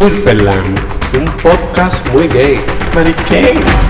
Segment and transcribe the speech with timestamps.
[0.00, 0.78] Wilferland,
[1.16, 2.60] un podcast muy gay.
[2.94, 3.87] ¿Pero qué?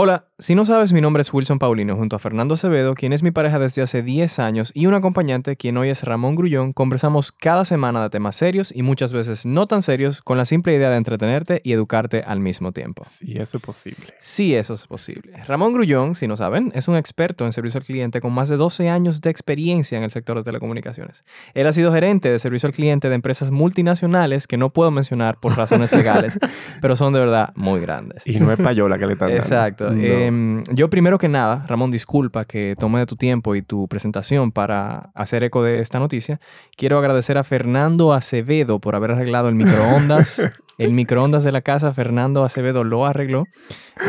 [0.00, 3.24] Hola, si no sabes, mi nombre es Wilson Paulino junto a Fernando Acevedo, quien es
[3.24, 6.72] mi pareja desde hace 10 años, y un acompañante, quien hoy es Ramón Grullón.
[6.72, 10.72] Conversamos cada semana de temas serios y muchas veces no tan serios, con la simple
[10.72, 13.02] idea de entretenerte y educarte al mismo tiempo.
[13.04, 14.06] Sí, eso es posible.
[14.20, 15.32] Sí, eso es posible.
[15.48, 18.56] Ramón Grullón, si no saben, es un experto en servicio al cliente con más de
[18.56, 21.24] 12 años de experiencia en el sector de telecomunicaciones.
[21.54, 25.40] Él ha sido gerente de servicio al cliente de empresas multinacionales que no puedo mencionar
[25.40, 26.38] por razones legales,
[26.80, 28.24] pero son de verdad muy grandes.
[28.24, 29.42] Y no es payola que le están dando.
[29.42, 29.87] Exacto.
[29.90, 30.02] No.
[30.02, 34.52] Em, yo primero que nada, Ramón, disculpa que tome de tu tiempo y tu presentación
[34.52, 36.40] para hacer eco de esta noticia.
[36.76, 40.42] Quiero agradecer a Fernando Acevedo por haber arreglado el microondas.
[40.78, 43.44] el microondas de la casa, Fernando Acevedo lo arregló,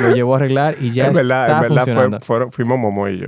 [0.04, 2.20] lo llevó a arreglar y ya en verdad, está en verdad fue- funcionando.
[2.22, 3.28] fueron- fuimos Momo y yo.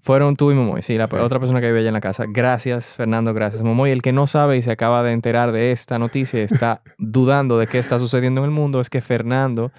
[0.00, 1.16] Fueron tú y Momoy, sí, la Sí.
[1.16, 2.26] otra persona que vive allá en la casa.
[2.28, 3.90] Gracias, Fernando, gracias, Momoy.
[3.90, 7.58] El que no sabe y se acaba de enterar de esta noticia y está dudando
[7.58, 9.72] de qué está sucediendo en el mundo es que Fernando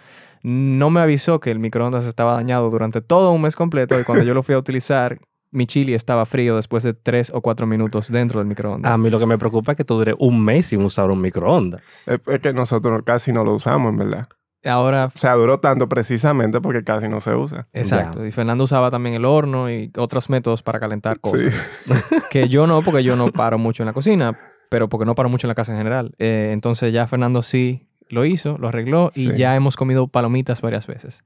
[0.44, 4.24] no me avisó que el microondas estaba dañado durante todo un mes completo y cuando
[4.24, 5.20] yo lo fui a utilizar,
[5.52, 8.94] mi chili estaba frío después de tres o cuatro minutos dentro del microondas.
[8.94, 11.22] A mí lo que me preocupa es que tú dure un mes sin usar un
[11.22, 11.82] microondas.
[12.06, 14.28] Es, es que nosotros casi no lo usamos, en verdad.
[14.66, 17.68] Ahora, O sea, duró tanto precisamente porque casi no se usa.
[17.74, 18.26] exacto.
[18.26, 21.54] Y Fernando usaba también el horno y otros métodos para calentar cosas.
[21.86, 21.94] Sí.
[22.32, 24.38] Que yo no, porque yo no paro mucho en la cocina,
[24.70, 26.14] pero porque no paro mucho en la casa en general.
[26.20, 29.36] Eh, entonces ya Fernando sí lo hizo, lo arregló y Sí.
[29.38, 31.24] ya hemos comido palomitas varias veces.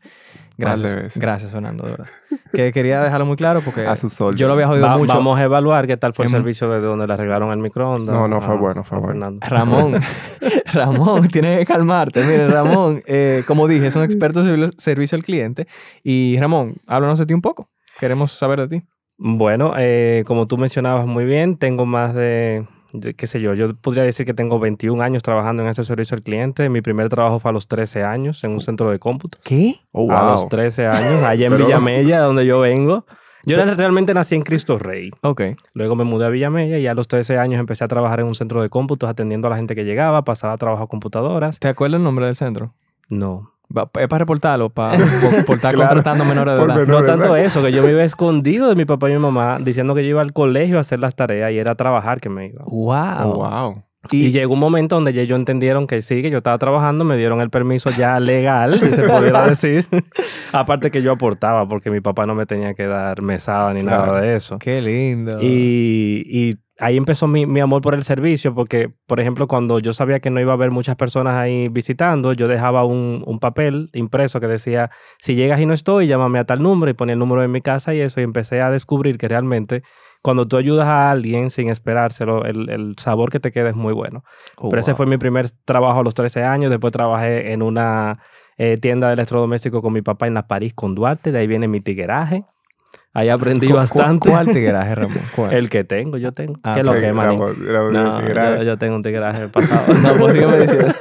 [0.58, 0.96] Gracias.
[0.96, 1.18] veces.
[1.18, 2.08] Gracias, Fernando, de verdad.
[2.54, 4.36] Que quería dejarlo muy claro porque A su sol.
[4.36, 5.14] yo lo había jodido Va- mucho.
[5.14, 8.14] Vamos a evaluar qué tal fue el Em- servicio de donde le arreglaron el microondas.
[8.16, 9.38] No, no, fue a- bueno, fue bueno.
[9.42, 9.94] Ramón,
[10.74, 12.22] Ramón, tienes que calmarte.
[12.24, 15.68] Mire, Ramón, eh, como dije, es un experto en servi- servicio al cliente.
[16.04, 17.70] Y Ramón, háblanos de ti un poco.
[18.00, 18.86] Queremos saber de ti.
[19.18, 22.68] Bueno, eh, como tú mencionabas muy bien, tengo más de-
[23.18, 26.24] qué sé yo, yo podría decir que tengo 21 años trabajando en este servicio al
[26.24, 26.70] cliente.
[26.70, 29.38] Mi primer trabajo fue a los 13 años en un centro de cómputo.
[29.44, 29.76] ¿Qué?
[29.92, 33.06] Oh, A los 13 años, allá en Pero- Villamella, donde yo vengo.
[33.44, 35.10] Yo realmente nací en Cristo Rey.
[35.24, 35.42] Ok.
[35.74, 38.36] Luego me mudé a Villamella y a los 13 años empecé a trabajar en un
[38.36, 41.58] centro de cómputos atendiendo a la gente que llegaba, pasaba a trabajo a computadoras.
[41.58, 42.76] ¿Te acuerdas el nombre del centro?
[43.10, 43.51] No.
[43.76, 44.70] Va- ¿Es para reportarlo?
[44.70, 44.98] ¿Para,
[45.46, 45.90] por, estar Claro.
[45.90, 46.86] contratando menores de edad?
[46.88, 47.40] No tanto ¿verdad?
[47.40, 50.10] eso, que yo me iba escondido de mi papá y mi mamá diciendo que yo
[50.10, 52.64] iba al colegio a hacer las tareas y era a trabajar que me iba.
[52.66, 53.32] ¡Wow!
[53.32, 53.84] Oh, wow.
[54.10, 57.18] Y, llegó un momento donde ya ellos entendieron que sí, que yo estaba trabajando, me
[57.18, 59.86] dieron el permiso ya legal, si se pudiera decir.
[60.54, 64.08] Aparte que yo aportaba, porque mi papá no me tenía que dar mesada ni Claro.
[64.08, 64.58] nada de eso.
[64.58, 65.38] ¡Qué lindo!
[65.40, 69.94] Y, y ahí empezó mi, mi amor por el servicio, porque, por ejemplo, cuando yo
[69.94, 73.90] sabía que no iba a haber muchas personas ahí visitando, yo dejaba un, un papel
[73.94, 74.90] impreso que decía,
[75.20, 77.62] si llegas y no estoy, llámame a tal número y ponía el número de mi
[77.62, 79.84] casa y eso, y empecé a descubrir que realmente
[80.24, 83.94] cuando tú ayudas a alguien sin esperárselo, el, el sabor que te queda es muy
[83.94, 84.24] bueno.
[84.58, 84.98] Oh, Pero ese wow.
[84.98, 88.20] fue mi primer trabajo a los 13 años, después trabajé en una
[88.58, 91.68] eh, tienda de electrodomésticos con mi papá en la París con Duarte, de ahí viene
[91.68, 92.44] mi tigueraje.
[93.14, 94.30] Ahí aprendí ¿Cu- cu- bastante.
[94.30, 94.48] ¿Cuál
[94.96, 95.18] Ramón?
[95.36, 95.54] ¿Cuál?
[95.54, 96.60] El que tengo, yo tengo.
[96.64, 97.12] Ah, ¿Qué lo que,
[97.92, 98.22] No,
[98.58, 99.94] yo, yo tengo un tigreaje pasado.
[100.02, 100.94] No, pues diciendo.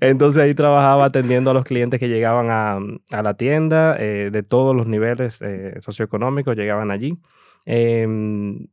[0.00, 2.78] Entonces ahí trabajaba atendiendo a los clientes que llegaban a,
[3.16, 7.18] a la tienda eh, de todos los niveles eh, socioeconómicos, llegaban allí.
[7.66, 8.06] Eh,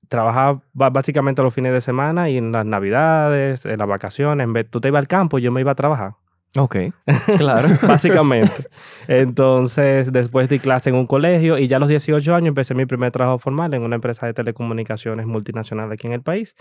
[0.08, 4.44] trabajaba ba- básicamente los fines de semana y en las navidades, en las vacaciones.
[4.46, 6.14] En vez, tú te ibas al campo y yo me iba a trabajar.
[6.58, 6.76] Ok,
[7.38, 7.68] claro.
[7.86, 8.66] Básicamente.
[9.08, 12.86] Entonces, después di clase en un colegio y ya a los 18 años empecé mi
[12.86, 16.56] primer trabajo formal en una empresa de telecomunicaciones multinacional aquí en el país,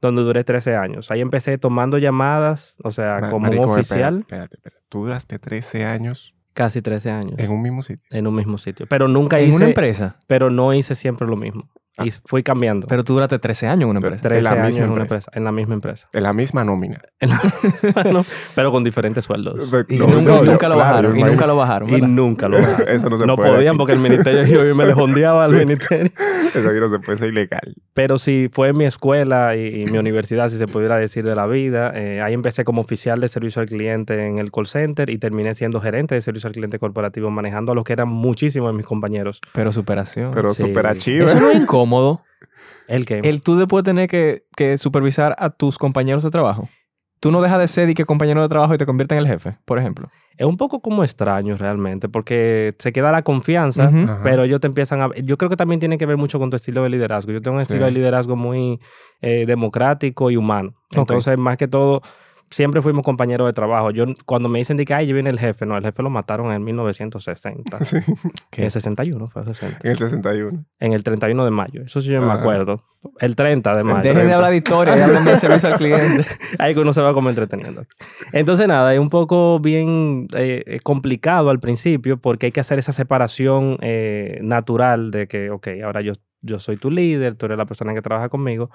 [0.00, 1.10] donde duré 13 años.
[1.10, 4.82] Ahí empecé tomando llamadas, o sea, Ma- como marico, un espérate, oficial, Espérate, espérate.
[4.88, 8.04] Tú duraste 13 años casi 13 años en un mismo sitio.
[8.10, 8.86] en un mismo sitio.
[8.88, 10.16] Pero nunca En hice, una empresa.
[10.26, 11.70] pero no hice siempre lo mismo.
[11.98, 12.06] Ah.
[12.06, 12.86] Y fui cambiando.
[12.86, 14.28] Pero tú duraste 13 años en una empresa.
[14.28, 15.14] en la 13 años misma en, una empresa.
[15.16, 16.08] empresa, en la misma empresa.
[16.12, 17.00] En la misma nómina.
[17.20, 18.24] En la- no,
[18.54, 19.70] pero con diferentes sueldos.
[19.88, 21.18] Y No, nunca, no, y yo- nunca lo bajaron.
[21.18, 21.90] Y nunca lo bajaron.
[21.90, 22.88] Y nunca lo bajaron.
[22.88, 23.78] Eso no se no puede podían aquí.
[23.78, 25.58] porque el ministerio yo me le jondeaba al Sí.
[25.58, 26.12] ministerio.
[26.54, 27.74] Eso aquí no se puede, eso es ilegal.
[27.92, 31.46] Pero sí, fue mi escuela y, y mi universidad, si se pudiera decir, de la
[31.46, 31.92] vida.
[31.94, 35.54] Eh, ahí empecé como oficial de servicio al cliente en el call center y terminé
[35.54, 38.86] siendo gerente de servicio al cliente corporativo, manejando a los que eran muchísimos de mis
[38.86, 39.40] compañeros.
[39.52, 40.30] Pero superación.
[40.32, 40.62] Pero Sí.
[40.62, 41.26] súper archivo.
[41.26, 41.87] Eso no es incómodo.
[42.86, 43.20] ¿El qué?
[43.22, 46.68] El tú después tener que, que supervisar a tus compañeros de trabajo.
[47.20, 49.28] Tú no dejas de ser y que compañero de trabajo y te conviertes en el
[49.30, 50.08] jefe, por ejemplo.
[50.36, 53.90] Es un poco como extraño realmente, porque se queda la confianza,
[54.22, 55.08] pero ellos te empiezan a...
[55.24, 57.32] Yo creo que también tiene que ver mucho con tu estilo de liderazgo.
[57.32, 57.72] Yo tengo un Sí.
[57.72, 58.78] estilo de liderazgo muy
[59.20, 60.74] eh, democrático y humano.
[60.92, 62.02] Entonces, más que todo,
[62.50, 63.90] siempre fuimos compañeros de trabajo.
[63.90, 66.10] Yo, cuando me dicen de que, ay, yo viene el jefe, no, el jefe lo
[66.10, 67.78] mataron en 1960.
[67.84, 67.96] Sí,
[68.50, 69.78] Que es 61, fue 60.
[69.84, 70.64] en el 61.
[70.80, 71.82] En el 31 de mayo.
[71.82, 72.40] Eso sí yo me Ajá.
[72.40, 72.82] acuerdo.
[73.20, 74.02] El 30 de mayo.
[74.02, 76.26] Dejen de hablar de historia y hablen de servicio al cliente.
[76.58, 77.84] Ahí que uno se va como entreteniendo.
[78.32, 82.92] Entonces, nada, es un poco bien eh, complicado al principio porque hay que hacer esa
[82.92, 87.66] separación eh, natural de que, ok, ahora yo, yo soy tu líder, tú eres la
[87.66, 88.70] persona que trabaja conmigo,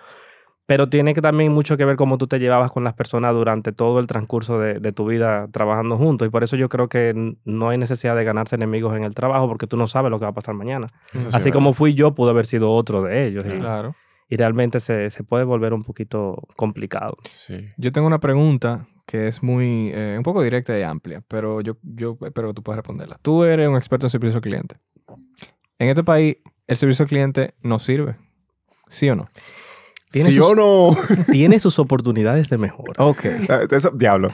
[0.65, 3.71] pero tiene que también mucho que ver cómo tú te llevabas con las personas durante
[3.73, 6.27] todo el transcurso de, de tu vida trabajando juntos.
[6.27, 9.47] Y por eso yo creo que no hay necesidad de ganarse enemigos en el trabajo
[9.47, 10.87] porque tú no sabes lo que va a pasar mañana.
[11.13, 13.45] Sí Así como fui yo, pude haber sido otro de ellos.
[13.45, 13.95] Y, Claro.
[14.29, 17.15] y realmente se, se puede volver un poquito complicado.
[17.35, 17.67] Sí.
[17.77, 21.75] Yo tengo una pregunta que es muy, eh, un poco directa y amplia, pero yo,
[21.83, 23.19] yo espero que tú puedas responderla.
[23.21, 24.77] Tú eres un experto en servicio al cliente.
[25.77, 26.37] En este país,
[26.67, 28.15] el servicio al cliente no sirve.
[28.87, 29.25] ¿Sí o no?
[30.13, 30.97] Tiene ¿Sí sus- o no?
[31.31, 32.93] tiene sus oportunidades de mejora.
[33.03, 33.25] Ok.
[33.71, 34.29] Eso, diablo.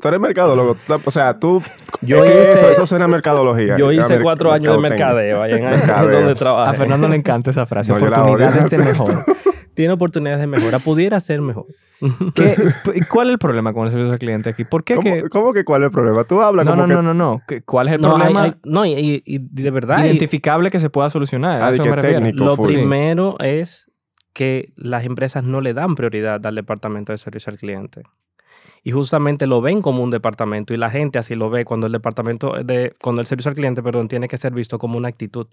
[0.00, 0.74] Tú eres mercadólogo.
[1.04, 1.62] o sea, tú...
[2.00, 3.76] Yo hice- eso, eso suena a mercadología.
[3.76, 6.10] Yo a hice mer- cuatro años de mercadeo ahí en, Mercadeo.
[6.16, 6.76] donde A trabajé.
[6.78, 7.92] Fernando le encanta esa frase.
[7.92, 7.98] No.
[7.98, 9.24] Oportunidades de mejor.
[9.74, 10.78] Tiene oportunidades de mejora.
[10.78, 11.66] Pudiera ser mejor.
[12.34, 12.56] ¿Qué-
[13.10, 14.64] ¿Cuál es el problema con el servicio al cliente aquí?
[14.64, 15.28] ¿Por qué ¿Cómo, que...?
[15.28, 16.24] cómo que cuál es el problema?
[16.24, 16.94] Tú hablas No, como no, que...
[16.94, 17.42] no, no, no.
[17.46, 20.02] ¿Qué- ¿Cuál es el no, hay- problema hay- no, y, y- y de verdad.
[20.04, 21.60] y identificable que se pueda solucionar?
[21.60, 22.16] Ah, A de eso me refiero.
[22.22, 22.44] técnico.
[22.44, 22.68] lo full.
[22.68, 22.74] Sí.
[22.76, 23.86] primero es
[24.32, 28.02] que las empresas no le dan prioridad al departamento de servicio al cliente.
[28.82, 31.92] Y justamente lo ven como un departamento y la gente así lo ve cuando el
[31.92, 35.46] departamento de cuando el servicio al cliente, perdón, tiene que ser visto como una actitud.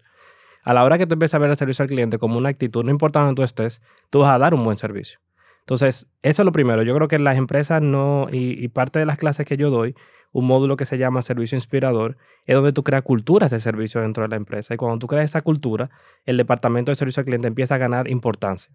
[0.65, 2.83] A la hora que tú empiezas a ver el servicio al cliente como una actitud,
[2.83, 5.19] no importa donde tú estés, tú vas a dar un buen servicio.
[5.59, 6.81] Entonces, eso es lo primero.
[6.81, 9.95] Yo creo que las empresas no, y parte de las clases que yo doy,
[10.31, 14.23] un módulo que se llama servicio inspirador, es donde tú creas culturas de servicio dentro
[14.23, 14.73] de la empresa.
[14.73, 15.89] Y cuando tú creas esa cultura,
[16.25, 18.73] el departamento de servicio al cliente empieza a ganar importancia.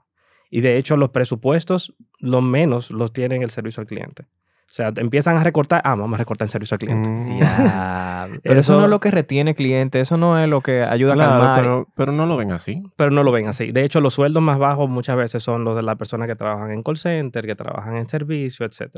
[0.50, 4.26] Y de hecho, los presupuestos, lo menos los tienen el servicio al cliente.
[4.74, 7.08] O sea, empiezan a recortar, ah, vamos a recortar en servicio al cliente.
[7.08, 7.38] Mm.
[8.42, 11.12] Pero eso, Eso- no es lo que retiene clientes, eso no es lo que ayuda
[11.12, 11.60] a Claro, calmar.
[11.60, 12.82] pero, pero no lo ven así.
[12.96, 13.70] pero no lo ven así.
[13.70, 16.72] De hecho, los sueldos más bajos muchas veces son los de las personas que trabajan
[16.72, 18.96] en call center, que trabajan en servicio, etc.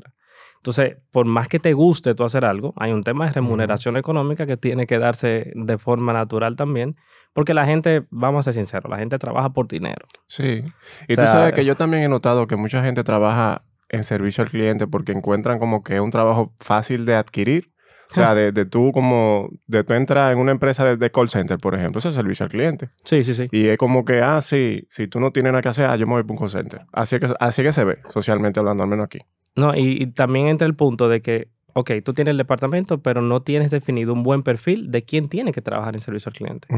[0.56, 4.46] Entonces, por más que te guste tú hacer algo, hay un tema de remuneración económica
[4.46, 6.96] que tiene que darse de forma natural también,
[7.34, 10.06] porque la gente, vamos a ser sinceros, la gente trabaja por dinero.
[10.26, 10.62] Sí.
[11.06, 14.44] Y O tú sabes que yo también he notado que mucha gente trabaja en servicio
[14.44, 17.73] al cliente porque encuentran como que es un trabajo fácil de adquirir.
[18.09, 21.29] O sea, de, de tú como, de tú entras en una empresa de, de call
[21.29, 22.91] center, por ejemplo, eso es servicio al cliente.
[23.03, 23.49] Sí, sí, sí.
[23.50, 26.06] Y es como que, ah, sí, si tú no tienes nada que hacer, ah, yo
[26.06, 26.83] me voy para un call center.
[26.93, 29.19] Así que, así que se ve, socialmente hablando, al menos aquí.
[29.56, 33.20] No, y, y también entra el punto de que, ok, tú tienes el departamento, pero
[33.20, 36.69] no tienes definido un buen perfil de quién tiene que trabajar en servicio al cliente.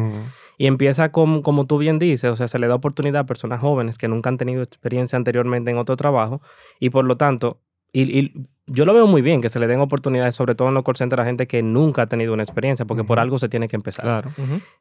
[0.58, 3.60] Y empieza con, como tú bien dices, o sea, se le da oportunidad a personas
[3.60, 6.42] jóvenes que nunca han tenido experiencia anteriormente en otro trabajo
[6.80, 7.60] y por lo tanto,
[7.92, 10.74] y, y yo lo veo muy bien que se le den oportunidades, sobre todo en
[10.74, 13.48] los call centers, a gente que nunca ha tenido una experiencia, porque por algo se
[13.48, 14.04] tiene que empezar.
[14.04, 14.30] Claro.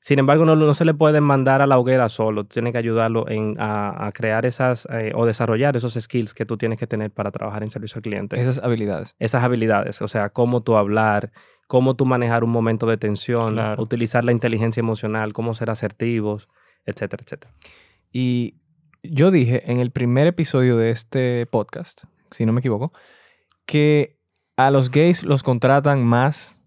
[0.02, 3.28] Sin embargo, no, no se le puede mandar a la hoguera solo, tiene que ayudarlo
[3.30, 7.12] en, a, a crear esas eh, o desarrollar esos skills que tú tienes que tener
[7.12, 9.16] para trabajar en servicio al cliente Esas habilidades.
[9.20, 11.32] esas habilidades, o sea, cómo tú hablar,
[11.68, 13.82] cómo tú manejar un momento de tensión, Claro.
[13.82, 16.48] utilizar la inteligencia emocional, cómo ser asertivos,
[16.86, 17.54] etcétera, etcétera.
[18.12, 18.56] Y
[19.04, 22.92] yo dije en el primer episodio de este podcast, si no me equivoco,
[23.68, 24.18] que
[24.58, 26.60] a los gays los contratan más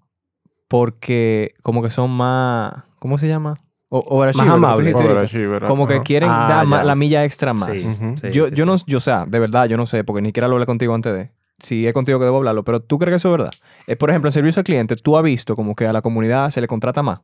[0.69, 3.57] porque como que son más, ¿cómo se llama?
[3.89, 4.95] O, overachiever, Más amables.
[4.95, 7.81] Overachiever, Como que quieren Ah, dar la milla extra más.
[7.81, 8.15] Sí, Ujú.
[8.19, 8.71] sí, yo, sí, yo sí.
[8.71, 10.95] no, yo, o sea, de verdad, yo no sé, porque ni siquiera lo hablé contigo
[10.95, 11.33] antes de.
[11.59, 13.51] Si es contigo que debo hablarlo, pero tú crees que eso es verdad.
[13.89, 16.51] Eh, por ejemplo, en servicio al cliente, tú has visto como que a la comunidad
[16.51, 17.21] se le contrata más.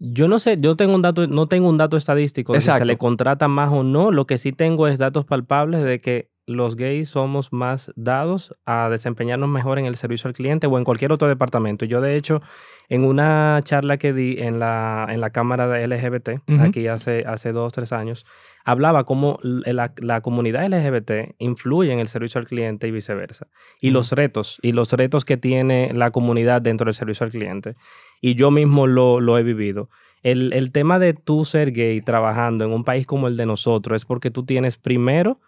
[0.00, 2.80] Yo no sé, yo tengo un dato, no tengo un dato estadístico de si Exacto.
[2.80, 4.10] se le contrata más o no.
[4.10, 8.88] Lo que sí tengo es datos palpables de que los gays somos más dados a
[8.90, 11.84] desempeñarnos mejor en el servicio al cliente o en cualquier otro departamento.
[11.84, 12.42] Yo, de hecho,
[12.88, 17.52] en una charla que di en la, en la Cámara de LGBT, aquí hace, hace
[17.52, 18.26] dos, tres años,
[18.64, 23.46] hablaba cómo la, la comunidad LGBT influye en el servicio al cliente y viceversa.
[23.80, 27.76] Y los retos, y los retos que tiene la comunidad dentro del servicio al cliente.
[28.20, 29.88] Y yo mismo lo, lo he vivido.
[30.22, 33.96] El, el tema de tú ser gay trabajando en un país como el de nosotros
[33.96, 35.40] es porque tú tienes primero,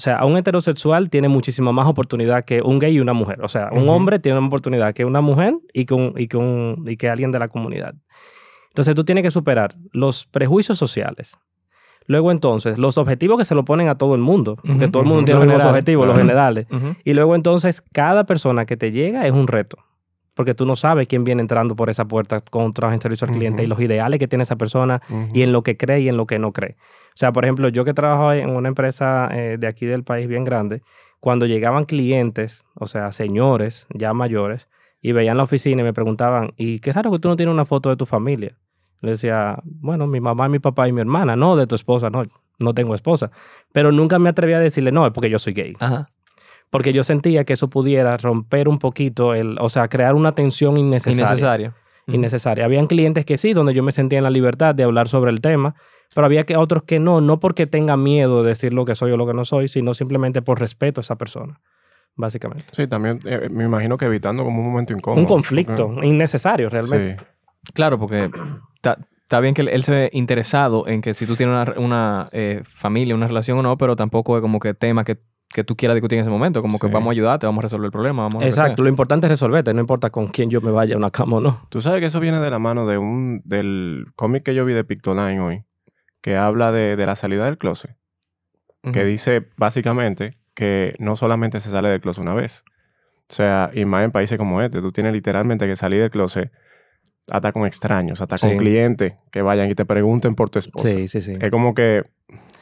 [0.00, 3.42] o sea, un heterosexual tiene muchísima más oportunidad que un gay y una mujer.
[3.42, 6.38] O sea, un hombre tiene más oportunidad que una mujer y que, un- y, que
[6.38, 7.92] un- y que alguien de la comunidad.
[8.68, 11.32] Entonces tú tienes que superar los prejuicios sociales,
[12.06, 15.08] Luego entonces, los objetivos que se lo ponen a todo el mundo, porque todo el
[15.08, 16.66] mundo tiene Lo los mismos objetivos, los generales.
[17.04, 19.76] Y luego entonces, cada persona que te llega es un reto.
[20.34, 23.34] Porque tú no sabes quién viene entrando por esa puerta con trabajo en servicio al
[23.34, 26.16] cliente y los ideales que tiene esa persona y en lo que cree y en
[26.16, 26.76] lo que no cree.
[27.08, 30.28] O sea, por ejemplo, yo que trabajo en una empresa eh, de aquí del país
[30.28, 30.82] bien grande,
[31.18, 34.68] cuando llegaban clientes, o sea, señores ya mayores,
[35.02, 37.64] y veían la oficina y me preguntaban, ¿y qué raro que tú no tienes una
[37.64, 38.56] foto de tu familia?
[39.00, 42.24] Le decía, bueno, mi mamá, mi papá y mi hermana, no de tu esposa, no,
[42.58, 43.30] no tengo esposa.
[43.72, 45.74] Pero nunca me atreví a decirle, no, es porque yo soy gay.
[45.80, 46.10] Ajá.
[46.70, 50.76] Porque yo sentía que eso pudiera romper un poquito, el, o sea, crear una tensión
[50.76, 51.74] innecesaria Innecesario.
[52.06, 52.16] Ujú.
[52.16, 52.64] innecesaria.
[52.64, 55.40] Habían clientes que sí, donde yo me sentía en la libertad de hablar sobre el
[55.40, 55.74] tema,
[56.14, 59.10] pero había que otros que no, no porque tenga miedo de decir lo que soy
[59.12, 61.60] o lo que no soy, sino simplemente por respeto a esa persona,
[62.16, 62.64] básicamente.
[62.72, 65.20] Sí, también eh, me imagino que evitando como un momento incómodo.
[65.20, 67.16] Un conflicto porque- innecesario realmente.
[67.18, 67.72] Sí.
[67.74, 68.30] Claro, porque
[69.24, 72.26] está bien que él, él se ve interesado en que si tú tienes una, una,
[72.32, 75.18] eh, familia, una relación o no, pero tampoco es como que tema que,
[75.52, 76.62] que tú quieras discutir en ese momento.
[76.62, 79.26] Como que vamos a ayudarte, vamos a resolver el problema, vamos a Exacto, lo importante
[79.26, 81.66] es resolverte, no importa con quién yo me vaya a una cama o no.
[81.70, 84.74] Tú sabes que eso viene de la mano de un del cómic que yo vi
[84.74, 85.64] de Pictoline hoy,
[86.20, 87.96] que habla de, de la salida del closet,
[88.92, 92.64] que dice básicamente que no solamente se sale del closet una vez.
[93.28, 96.50] O sea, y más en países como este, tú tienes literalmente que salir del closet
[97.30, 98.46] hasta con extraños, hasta Sí.
[98.48, 100.88] con clientes que vayan y te pregunten por tu esposa.
[100.88, 101.32] Sí, sí, sí.
[101.40, 102.04] Es como que,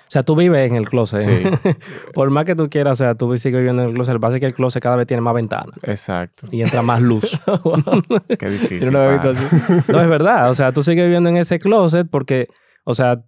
[0.09, 1.21] O sea, tú vives en el closet.
[1.21, 1.71] Sí.
[2.15, 4.15] Por más que tú quieras, o sea, tú sigues viviendo en el closet.
[4.15, 7.03] El pasa es que el closet cada vez tiene más ventanas exacto, y entra más
[7.03, 7.39] luz.
[8.39, 8.81] qué difícil.
[8.81, 9.93] Yo no lo había visto así.
[9.93, 10.51] No, es verdad.
[10.51, 12.49] O sea, tú sigues viviendo en ese closet porque,
[12.85, 13.23] o sea,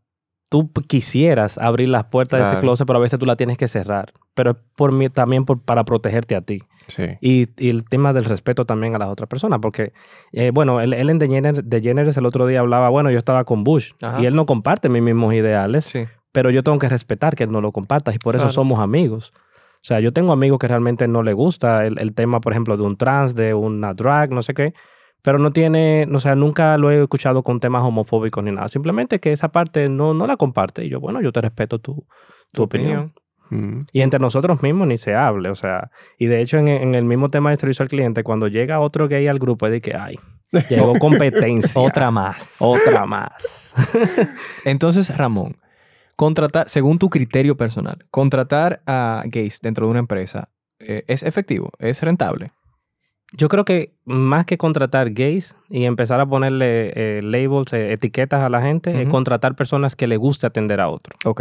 [0.48, 3.68] tú quisieras abrir las puertas de ese closet, pero a veces tú la tienes que
[3.68, 4.12] cerrar.
[4.34, 6.62] Pero es por mí, también por, para protegerte a ti.
[6.88, 7.04] Sí.
[7.20, 9.60] Y, y el tema del respeto también a las otras personas.
[9.60, 9.92] Porque,
[10.32, 13.62] eh, bueno, él, él en DeGeneres, DeGeneres el otro día hablaba, bueno, yo estaba con
[13.62, 14.20] Bush Ajá.
[14.20, 16.06] y él no comparte mis mismos ideales, Sí.
[16.32, 18.54] Pero yo tengo que respetar que él no lo comparta y por eso Claro.
[18.54, 19.32] somos amigos.
[19.82, 22.76] O sea, yo tengo amigos que realmente no le gusta el, el tema, por ejemplo,
[22.76, 24.74] de un trans, de una drag, no sé qué,
[25.22, 28.68] pero no tiene, o sea, nunca lo he escuchado con temas homofóbicos ni nada.
[28.68, 30.84] Simplemente que esa parte no, no la comparte.
[30.84, 32.06] Y yo, bueno, yo te respeto tu,
[32.52, 33.12] tu opinión.
[33.48, 33.80] Mm.
[33.92, 37.04] Y entre nosotros mismos ni se hable, o sea, y de hecho en, en el
[37.04, 39.94] mismo tema de servicio al cliente, cuando llega otro gay al grupo, es de que,
[39.96, 40.18] ay,
[40.68, 41.80] llegó competencia.
[41.80, 42.54] Otra más.
[42.60, 43.74] Otra más.
[44.64, 45.56] Entonces, Ramón,
[46.20, 51.70] contratar, según tu criterio personal, contratar a gays dentro de una empresa eh, es efectivo,
[51.78, 52.52] es rentable.
[53.32, 58.42] Yo creo que más que contratar gays y empezar a ponerle eh, labels, eh, etiquetas
[58.42, 61.16] a la gente, es contratar personas que le guste atender a otro.
[61.24, 61.40] Ok.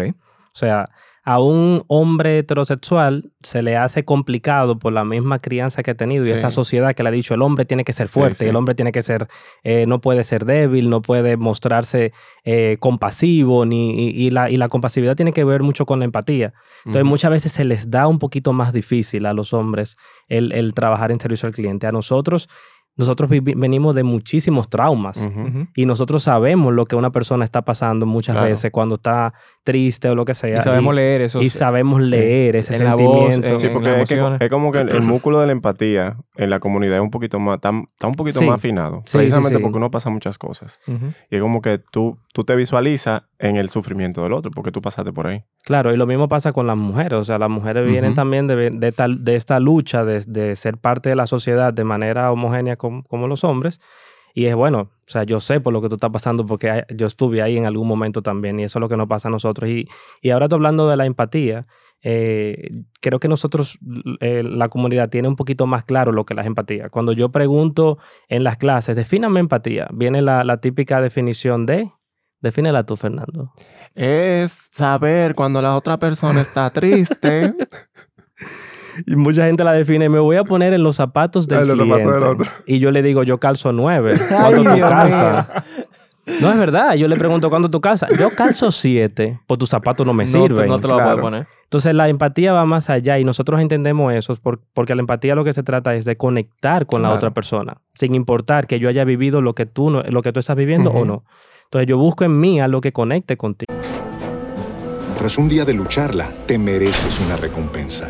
[0.53, 0.89] O sea,
[1.29, 6.25] a un hombre heterosexual se le hace complicado por la misma crianza que ha tenido
[6.25, 8.45] y esta sociedad que le ha dicho el hombre tiene que ser fuerte, sí.
[8.47, 9.27] el hombre tiene que ser,
[9.63, 12.13] eh, no puede ser débil, no puede mostrarse
[12.45, 16.05] eh, compasivo, ni, y, y la, y la compasividad tiene que ver mucho con la
[16.05, 16.51] empatía.
[16.83, 19.97] Entonces muchas veces se les da un poquito más difícil a los hombres
[20.29, 21.85] el, el trabajar en servicio al cliente.
[21.85, 22.49] A nosotros,
[22.99, 25.19] nosotros venimos de muchísimos traumas.
[25.75, 28.49] Y nosotros sabemos lo que una persona está pasando muchas Claro.
[28.49, 30.57] veces cuando está triste o lo que sea.
[30.57, 31.41] Y sabemos leer eso.
[31.41, 33.47] y sabemos leer ese En la voz, sentimiento.
[33.47, 34.41] en- Sí, porque es, que- emociones.
[34.41, 37.39] es como que el, el músculo de la empatía en la comunidad es un poquito
[37.39, 38.45] más, está, está un poquito Sí.
[38.45, 39.01] más afinado.
[39.05, 39.63] Sí, precisamente sí, sí.
[39.63, 40.79] porque uno pasa muchas cosas.
[41.29, 44.81] Y es como que tú, tú te visualizas en el sufrimiento del otro, porque tú
[44.81, 45.43] pasaste por ahí.
[45.63, 47.13] Claro, y lo mismo pasa con las mujeres.
[47.13, 50.77] O sea, las mujeres vienen también de, de, tal- de esta lucha de, de ser
[50.77, 53.79] parte de la sociedad de manera homogénea com- como los hombres.
[54.33, 57.07] Y es bueno, o sea, yo sé por lo que tú estás pasando porque yo
[57.07, 59.69] estuve ahí en algún momento también y eso es lo que nos pasa a nosotros.
[59.69, 59.87] Y,
[60.21, 61.65] y ahora tú hablando de la empatía,
[62.01, 62.69] eh,
[63.01, 63.77] creo que nosotros,
[64.21, 66.89] eh, la comunidad tiene un poquito más claro lo que es la empatía.
[66.89, 71.91] Cuando yo pregunto en las clases, defíname empatía, viene la, la típica definición de...
[72.41, 73.51] Defínela tú, Fernando.
[73.95, 77.53] Es saber cuando la otra persona está triste.
[79.05, 81.87] Y mucha gente la define, me voy a poner en los zapatos del los zapatos
[81.97, 82.11] cliente.
[82.13, 82.45] del otro.
[82.65, 84.13] Y yo le digo, yo calzo nueve.
[84.29, 85.47] Ay, ¿Cuándo tú Dios calzas?
[86.41, 86.93] No es verdad.
[86.93, 88.11] Yo le pregunto, ¿cuándo tú calzas?
[88.19, 90.67] Yo calzo siete, pues tus zapatos no me No te- sirven.
[90.69, 91.47] No te lo voy a poner.
[91.63, 95.43] Entonces la empatía va más allá y nosotros entendemos eso por- porque la empatía lo
[95.43, 97.15] que se trata es de conectar con la Claro.
[97.17, 100.39] otra persona, sin importar que yo haya vivido lo que tú, no- lo que tú
[100.39, 101.23] estás viviendo o no.
[101.65, 103.73] Entonces yo busco en mí algo que conecte contigo.
[105.17, 108.09] Tras un día de lucharla, te mereces una recompensa,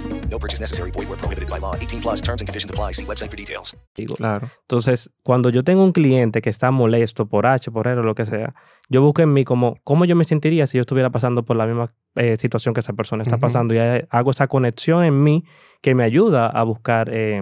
[0.31, 0.91] No purchase necessary.
[0.91, 1.73] Void where prohibited by law.
[1.75, 2.93] 18 plus terms and conditions apply.
[2.93, 3.75] See website for details.
[4.17, 4.49] Claro.
[4.61, 8.15] Entonces, cuando yo tengo un cliente que está molesto por H, por R o lo
[8.15, 8.55] que sea,
[8.89, 11.65] yo busco en mí como cómo yo me sentiría si yo estuviera pasando por la
[11.65, 13.41] misma eh, situación que esa persona está Ujú.
[13.41, 15.43] pasando y hago esa conexión en mí
[15.81, 17.41] que me ayuda a buscar eh,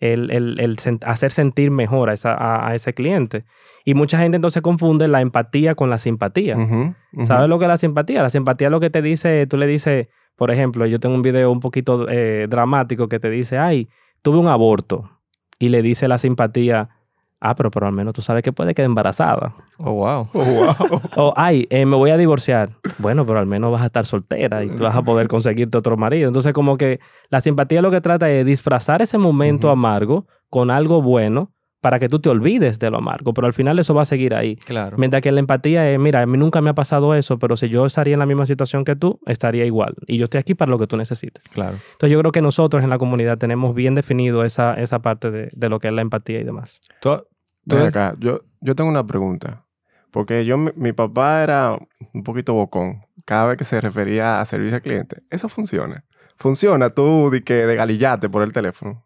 [0.00, 3.44] el, el- el sen- hacer sentir mejor a, esa- a- a ese cliente.
[3.84, 6.56] Y mucha gente entonces confunde la empatía con la simpatía.
[6.56, 7.26] Ujú, ujú.
[7.26, 8.22] ¿Sabes lo que es la simpatía?
[8.22, 11.22] La simpatía es lo que te dice, tú le dices, por ejemplo, yo tengo un
[11.22, 13.88] video un poquito eh, dramático que te dice, ay,
[14.22, 15.10] tuve un aborto.
[15.58, 16.90] Y le dice la simpatía,
[17.40, 19.54] ah, pero, pero al menos tú sabes que puede quedar embarazada.
[19.78, 20.28] Oh, wow.
[20.34, 20.74] Oh, wow.
[21.16, 22.70] O, ay, eh, me voy a divorciar.
[22.98, 25.96] Bueno, pero al menos vas a estar soltera y tú vas a poder conseguirte otro
[25.96, 26.28] marido.
[26.28, 27.00] Entonces, como que
[27.30, 31.52] la simpatía lo que trata es disfrazar ese momento amargo con algo bueno
[31.86, 34.34] para que tú te olvides de lo amargo, pero al final eso va a seguir
[34.34, 34.56] ahí.
[34.56, 34.96] Claro.
[34.98, 37.68] Mientras que la empatía es, mira, a mí nunca me ha pasado eso, pero si
[37.68, 39.94] yo estaría en la misma situación que tú, estaría igual.
[40.08, 41.44] Y yo estoy aquí para lo que tú necesites.
[41.52, 41.76] Claro.
[41.92, 45.48] Entonces yo creo que nosotros en la comunidad tenemos bien definido esa, esa parte de,
[45.52, 46.80] de lo que es la empatía y demás.
[47.00, 47.22] Tú-
[47.78, 49.64] acá, yo, yo tengo una pregunta.
[50.10, 51.78] Porque yo, mi, mi papá era
[52.12, 55.22] un poquito bocón cada vez que se refería a servicio al cliente.
[55.30, 56.02] Eso funciona.
[56.34, 59.05] Funciona tú de, que, de galillate por el teléfono.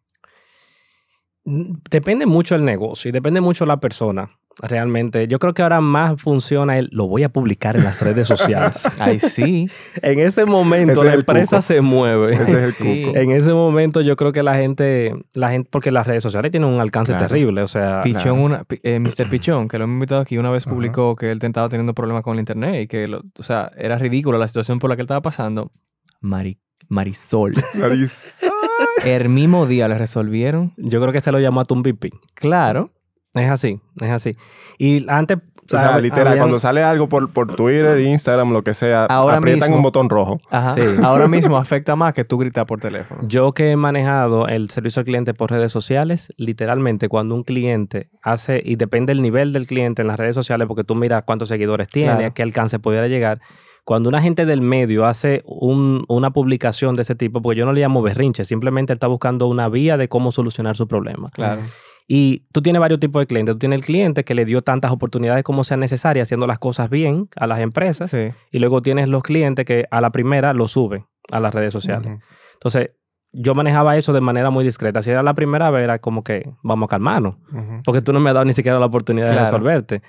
[1.90, 4.30] Depende mucho el negocio y depende mucho la persona.
[4.62, 8.28] Realmente, yo creo que ahora más funciona el lo voy a publicar en las redes
[8.28, 8.82] sociales.
[8.98, 9.70] Ay, sí.
[10.02, 11.62] en ese momento Ese la es empresa cuco.
[11.62, 12.34] se mueve.
[12.34, 13.02] Ese es el Sí.
[13.06, 13.16] cuco.
[13.16, 16.68] En ese momento yo creo que la gente, la gente, porque las redes sociales tienen
[16.68, 17.28] un alcance Claro.
[17.28, 18.42] terrible, o sea, Pichón, claro.
[18.42, 19.30] una, eh, Mr.
[19.30, 22.34] Pichón, que lo hemos invitado aquí, una vez publicó que él estaba teniendo problemas con
[22.34, 25.06] el internet y que, lo- o sea, era ridículo la situación por la que él
[25.06, 25.70] estaba pasando.
[26.20, 26.58] Mari-
[26.90, 27.54] Marisol.
[27.74, 28.12] Nariz.
[29.06, 30.74] el mismo día le resolvieron.
[30.76, 32.10] yo creo que se lo llamó a Tumbipi.
[32.34, 32.90] Claro.
[33.32, 34.36] Es así, es así.
[34.76, 35.38] Y antes,
[35.72, 39.36] O sea, literal, Habían- cuando sale algo por, por Twitter, Instagram, lo que sea, Ahora
[39.36, 40.38] aprietan mismo- un botón rojo.
[40.50, 40.72] Ajá.
[40.72, 40.80] Sí.
[41.04, 43.20] Ahora mismo afecta más que tú gritas por teléfono.
[43.28, 48.10] Yo que he manejado el servicio al cliente por redes sociales, literalmente cuando un cliente
[48.20, 51.48] hace, y depende del nivel del cliente en las redes sociales, porque tú miras cuántos
[51.48, 52.26] seguidores tiene, Claro.
[52.26, 53.40] a qué alcance pudiera llegar.
[53.84, 57.72] Cuando una gente del medio hace un- una publicación de ese tipo, porque yo no
[57.72, 61.30] le llamo berrinche, simplemente está buscando una vía de cómo solucionar su problema.
[61.32, 61.62] Claro.
[62.06, 63.54] Y tú tienes varios tipos de clientes.
[63.54, 66.90] Tú tienes el cliente que le dio tantas oportunidades como sean necesarias, haciendo las cosas
[66.90, 68.10] bien a las empresas.
[68.10, 68.30] Sí.
[68.50, 72.18] Y luego tienes los clientes que a la primera lo suben a las redes sociales.
[72.54, 72.90] Entonces,
[73.32, 75.02] yo manejaba eso de manera muy discreta.
[75.02, 77.36] Si era la primera vez, era como que vamos a calmarnos,
[77.84, 80.02] porque tú no me has dado ni siquiera la oportunidad de resolverte.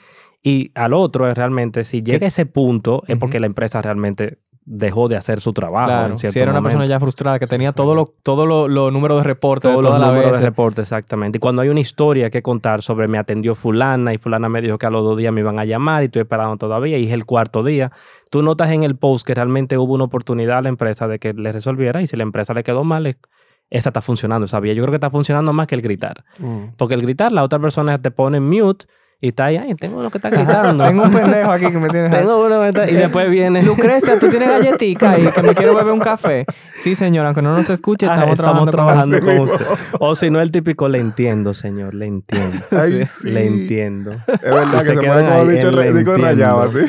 [0.43, 4.39] Y al otro es realmente, si llega a ese punto, es porque la empresa realmente
[4.63, 5.87] dejó de hacer su trabajo.
[5.87, 6.11] Claro.
[6.13, 8.93] en cierto Si era una persona ya frustrada que tenía todos los todo lo, los
[8.93, 11.37] números de reporte todos los números de reporte, exactamente.
[11.37, 14.77] Y cuando hay una historia que contar sobre me atendió fulana y fulana me dijo
[14.77, 17.11] que a los dos días me iban a llamar y estoy esperando todavía y es
[17.11, 17.91] el cuarto día,
[18.29, 21.33] tú notas en el post que realmente hubo una oportunidad a la empresa de que
[21.33, 23.17] le resolviera y si la empresa le quedó mal, es-
[23.71, 24.73] esa está funcionando esa vía.
[24.73, 26.23] Yo creo que está funcionando más que el gritar.
[26.39, 26.73] Mm.
[26.77, 28.85] Porque el gritar, la otra persona te pone en mute
[29.23, 30.83] y está ahí, ay, tengo lo que está gritando.
[30.83, 32.09] Tengo un pendejo aquí que me tiene...
[32.17, 33.61] Tengo uno que está- y después viene...
[33.63, 36.45] Lucrecia, tú tienes galletica y que me quiero beber un café.
[36.75, 39.65] Sí, señora, aunque no nos escuche, Ah, estamos, trabajando, trabajando con usted.
[39.99, 42.57] O si no, el típico, le entiendo, señor, le entiendo.
[42.71, 43.05] Ay, Sí.
[43.21, 43.29] sí.
[43.29, 44.11] Le entiendo.
[44.11, 46.79] Es verdad Y que se se, pone como dicho rayado así.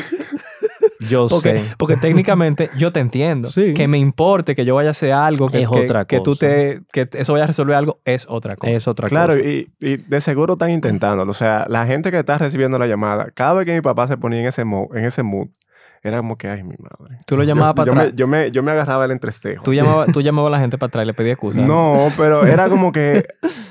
[1.09, 1.75] Yo Porque, sé.
[1.79, 3.49] porque técnicamente yo te entiendo.
[3.53, 3.75] Sí.
[3.75, 6.33] Que me importe que yo vaya a hacer algo, que, Es que- otra que tú
[6.33, 6.41] cosa.
[6.47, 8.73] te, que eso vaya a resolver algo, es otra cosa.
[8.73, 9.47] Es otra Claro, cosa.
[9.49, 11.31] y, y de seguro están intentándolo.
[11.31, 14.17] O sea, la gente que está recibiendo la llamada, cada vez que mi papá se
[14.17, 15.49] ponía en ese, mo- en ese mood,
[16.05, 17.19] era como que, ay, mi madre.
[17.27, 18.11] Tú lo llamabas para yo atrás.
[18.12, 19.62] me, yo, me, yo me agarraba el entrestejo.
[19.62, 21.61] Tú llamabas, tú llamabas a la gente para atrás y le pedías excusa.
[21.61, 23.25] No, pero era como que,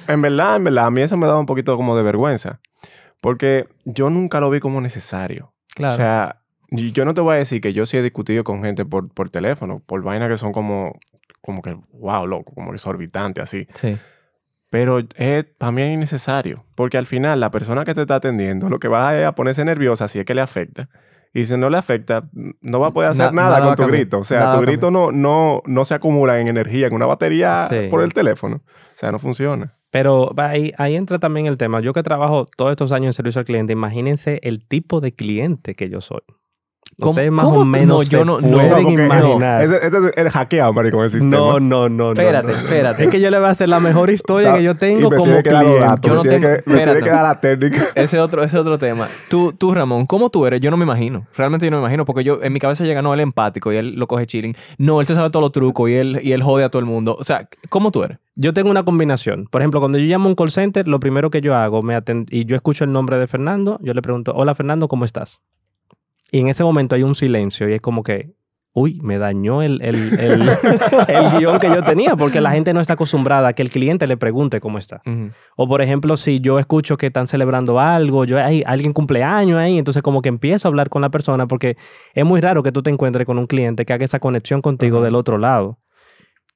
[0.07, 2.61] en verdad, en verdad, a mí eso me daba un poquito como de vergüenza.
[3.21, 5.53] Porque yo nunca lo vi como necesario.
[5.75, 5.93] Claro.
[5.93, 6.40] O sea,
[6.71, 9.13] y yo no te voy a decir que yo sí he discutido con gente por,
[9.13, 10.97] por teléfono, por vainas que son como,
[11.41, 13.67] como que, wow, loco, como exorbitante así.
[13.75, 13.97] sí.
[14.69, 16.63] Pero es, para mí es innecesario.
[16.75, 19.65] Porque al final, la persona que te está atendiendo, lo que va es a ponerse
[19.65, 20.87] nerviosa si es que le afecta.
[21.33, 22.29] Y si no le afecta,
[22.61, 24.19] no va a poder hacer Na- nada, con tu grito.
[24.19, 27.67] O sea, Nada tu grito no, no, no se acumula en energía, en una batería
[27.69, 27.87] Sí.
[27.89, 28.61] por el teléfono.
[28.65, 29.75] O sea, no funciona.
[29.89, 31.81] Pero ahí, ahí entra también el tema.
[31.81, 35.75] Yo que trabajo todos estos años en servicio al cliente, imagínense el tipo de cliente
[35.75, 36.21] que yo soy.
[36.99, 37.59] ¿Cómo- Ustedes más cómo?
[37.61, 39.63] o menos No, se no- no, pueden porque- imaginar.
[39.63, 41.35] Ese, este es el hackeado, marico, el sistema.
[41.35, 42.11] No, no, no, no.
[42.11, 42.59] Espérate, no.
[42.59, 43.03] espérate.
[43.05, 45.09] Es que yo le voy a hacer la mejor historia No, que yo y tengo
[45.09, 45.49] me como cliente.
[45.79, 47.81] datos, Yo no tengo- que- me tiene que dar la técnica.
[47.95, 49.07] Ese otro, ese otro tema.
[49.29, 50.59] Tú, tú, Ramón, ¿cómo tú eres?
[50.59, 51.25] Yo no me imagino.
[51.35, 52.05] Realmente yo no me imagino.
[52.05, 54.55] Porque yo, en mi cabeza llega, no, él es empático y él lo coge chilling.
[54.77, 56.85] No, él se sabe todos los trucos y él, y él jode a todo el
[56.85, 57.15] mundo.
[57.19, 58.19] O sea, ¿cómo tú eres?
[58.35, 59.47] Yo tengo una combinación.
[59.49, 61.95] Por ejemplo, cuando yo llamo a un call center, lo primero que yo hago, me
[61.97, 65.41] aten- y yo escucho el nombre de Fernando, yo le pregunto, hola Fernando, ¿cómo estás?
[66.31, 68.33] Y en ese momento hay un silencio y es como que,
[68.73, 70.41] uy, me dañó el, el, el,
[71.09, 74.07] el guion que yo tenía, porque la gente no está acostumbrada a que el cliente
[74.07, 75.01] le pregunte cómo está.
[75.57, 79.77] O por ejemplo, si yo escucho que están celebrando algo, yo hay alguien cumpleaños ahí,
[79.77, 81.75] entonces como que empiezo a hablar con la persona porque
[82.13, 85.01] es muy raro que tú te encuentres con un cliente que haga esa conexión contigo
[85.01, 85.79] del otro lado.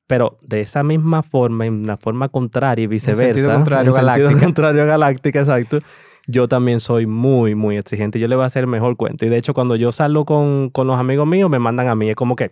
[0.07, 3.33] Pero de esa misma forma, en una forma contraria y viceversa.
[3.33, 5.79] sentido contrario en sentido contrario galáctica, exacto.
[6.27, 8.19] Yo también soy muy, muy exigente.
[8.19, 9.25] Yo le voy a hacer el mejor cuento.
[9.25, 12.09] Y de hecho, cuando yo salgo con, con los amigos míos, me mandan a mí.
[12.09, 12.51] Es como que,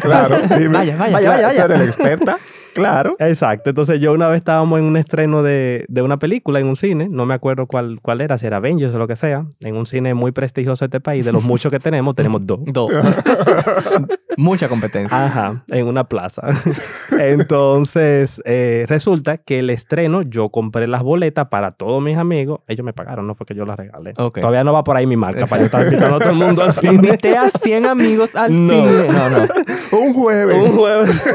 [0.00, 0.36] Claro.
[0.58, 0.78] dime.
[0.78, 2.38] Vaya, vaya, vaya, vaya, Tú eres la experta.
[2.74, 3.16] Claro.
[3.18, 3.70] Exacto.
[3.70, 7.08] Entonces yo una vez estábamos en un estreno de, de una película en un cine,
[7.10, 9.84] no me acuerdo cuál, cuál era, si era Avengers o lo que sea, en un
[9.84, 12.60] cine muy prestigioso de este país, de los muchos que tenemos, tenemos dos.
[12.66, 12.92] Dos.
[14.40, 15.24] Mucha competencia.
[15.26, 16.42] Ajá, en una plaza.
[17.18, 22.60] Entonces, eh, resulta que el estreno, yo compré las boletas para todos mis amigos.
[22.68, 24.12] Ellos me pagaron, no fue que yo las regalé.
[24.16, 24.38] Ok.
[24.38, 26.62] Todavía no va por ahí mi marca para yo estar invitando a todo el mundo
[26.62, 26.94] al cine.
[26.94, 28.72] Invité a 100 amigos al No.
[28.74, 29.08] cine.
[29.08, 29.46] No, no.
[29.98, 30.56] Un jueves.
[30.56, 31.34] Un jueves.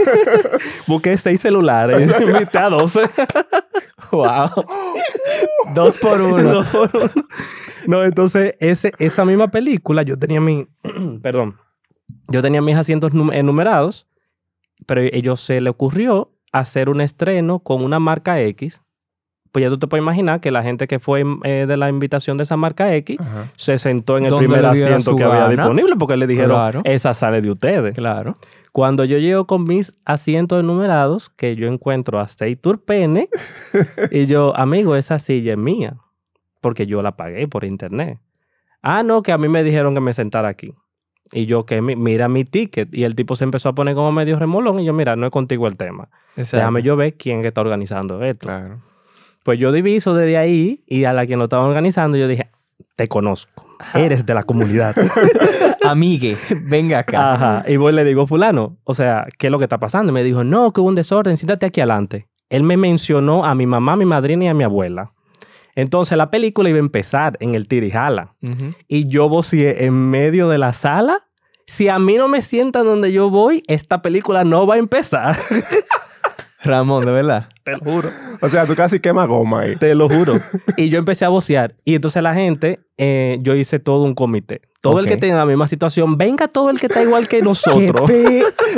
[0.88, 2.10] Busqué seis celulares.
[2.22, 3.02] Invité a 12.
[4.12, 4.50] Wow.
[5.76, 6.42] Dos por uno.
[6.54, 6.66] No,
[7.86, 10.68] no, entonces ese, esa misma película, yo tenía mi,
[11.22, 11.58] perdón,
[12.30, 14.08] yo tenía mis asientos num- enumerados,
[14.86, 18.82] pero a ellos se le ocurrió hacer un estreno con una marca X.
[19.52, 22.38] Pues ya tú te puedes imaginar que la gente que fue eh, de la invitación
[22.38, 23.52] de esa marca X Ajá.
[23.56, 26.82] se sentó en el primer asiento que había disponible porque le dijeron, Claro.
[26.86, 27.94] esa sale de ustedes.
[27.94, 28.36] Claro.
[28.72, 33.28] Cuando yo llego con mis asientos enumerados, que yo encuentro a seis turpenes,
[34.10, 35.98] y yo, amigo, esa silla es mía,
[36.60, 38.18] porque yo la pagué por internet.
[38.82, 40.74] Ah, no, que a mí me dijeron que me sentara aquí.
[41.36, 42.94] Y yo, que mi- mira mi ticket.
[42.94, 44.80] Y el tipo se empezó a poner como medio remolón.
[44.80, 46.10] Y yo, mira, no es contigo el tema.
[46.38, 46.58] Exacto.
[46.58, 48.48] Déjame yo ver quién está organizando esto.
[48.48, 48.80] Claro.
[49.44, 52.50] Pues yo diviso desde ahí y a la quien lo estaba organizando, yo dije,
[52.96, 53.66] te conozco.
[53.96, 54.96] Eres de la comunidad.
[55.84, 57.34] Amigue, venga acá.
[57.34, 57.66] Ajá.
[57.68, 60.12] Y voy y le digo, fulano, o sea, ¿qué es lo que está pasando?
[60.12, 62.28] Y me dijo, no, que hubo un desorden, siéntate aquí adelante.
[62.50, 65.12] Él me mencionó a mi mamá, a mi madrina y a mi abuela.
[65.76, 68.36] Entonces la película iba a empezar en el tirijala.
[68.42, 68.74] Ujú.
[68.88, 71.26] Y yo vocié en medio de la sala.
[71.66, 75.38] Si a mí no me sientan donde yo voy, esta película no va a empezar.
[76.64, 77.50] Ramón, de verdad.
[77.66, 78.10] Te lo juro.
[78.42, 79.76] O sea, tú casi quemas goma ahí.
[79.78, 80.34] Te lo juro.
[80.78, 81.76] y yo empecé a vocear.
[81.86, 84.62] Y entonces la gente, eh, yo hice todo un comité.
[84.82, 88.12] Todo el que tenga la misma situación, venga todo el que está igual que nosotros.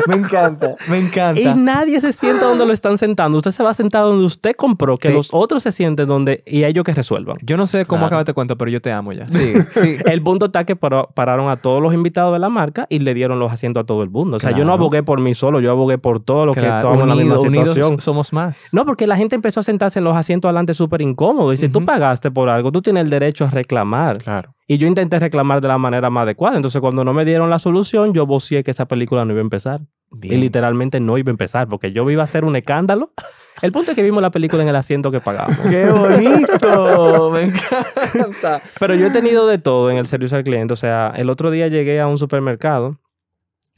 [0.07, 1.41] Me encanta, me encanta.
[1.41, 3.39] Y nadie se sienta donde lo están sentando.
[3.39, 6.63] Usted se va a sentar donde usted compró, que los otros se sienten donde y
[6.63, 7.37] ellos que resuelvan.
[7.41, 8.05] Yo no sé cómo Claro.
[8.05, 9.25] acaba este cuento, pero yo te amo ya.
[9.25, 9.97] Sí, sí.
[10.05, 13.39] El punto está que pararon a todos los invitados de la marca y le dieron
[13.39, 14.37] los asientos a todo el mundo.
[14.37, 16.99] O sea, yo no abogué por mí solo, yo abogué por todos los que estaban
[16.99, 17.99] en la misma unidos, unidos situación.
[18.01, 18.67] somos más.
[18.75, 21.53] No, porque la gente empezó a sentarse en los asientos adelante súper incómodo.
[21.53, 24.17] Y si tú pagaste por algo, tú tienes el derecho a reclamar.
[24.17, 24.53] Claro.
[24.67, 26.57] Y yo intenté reclamar de la manera más adecuada.
[26.57, 29.43] Entonces, cuando no me dieron la solución, yo vocié que esa película no iba a
[29.43, 29.79] empezar.
[30.21, 33.13] Y literalmente no iba a empezar, porque yo iba a hacer un escándalo.
[33.61, 35.57] El punto es que vimos la película en el asiento que pagamos.
[35.69, 37.31] ¡Qué bonito!
[37.31, 38.61] me encanta.
[38.77, 40.73] Pero yo he tenido de todo en el servicio al cliente.
[40.73, 42.99] O sea, el otro día llegué a un supermercado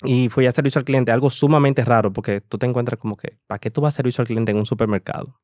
[0.03, 3.38] y fui a servicio al cliente, algo sumamente raro, porque tú te encuentras como que,
[3.47, 5.39] ¿para qué tú vas a servicio al cliente en un supermercado?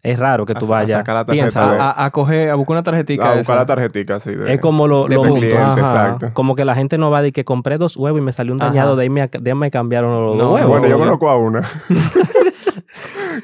[0.00, 0.98] Es raro que tú A- a vayas.
[0.98, 1.72] sacar la tarjeta piénsalo.
[1.72, 3.24] de- A, a- coger, a buscar una tarjetita.
[3.24, 3.38] A esa.
[3.38, 4.32] buscar la tarjetica, sí.
[4.32, 6.30] de- Es como lo, de lo- cliente, exacto.
[6.34, 8.58] Como que la gente no va de que compré dos huevos y me salió un
[8.58, 10.70] dañado, de ahí me, de ahí me cambiaron los No, dos huevos.
[10.70, 11.62] Bueno, yo conozco a una.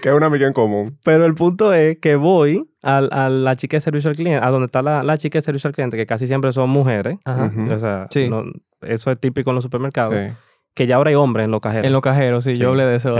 [0.04, 0.98] que es una amiga en común.
[1.02, 4.50] Pero el punto es que voy al- a, la chica de servicio al cliente, a
[4.50, 7.16] donde está la, la chica de servicio al cliente, que casi siempre son mujeres.
[7.24, 7.50] Ajá.
[7.74, 8.28] O sea, Sí.
[8.28, 8.44] no-
[8.82, 10.14] eso es típico en los supermercados.
[10.14, 10.32] Sí.
[10.74, 11.86] Que ya ahora hay hombres en los cajeros.
[11.86, 12.60] En los cajeros, sí, Sí.
[12.60, 13.16] yo hablé de eso.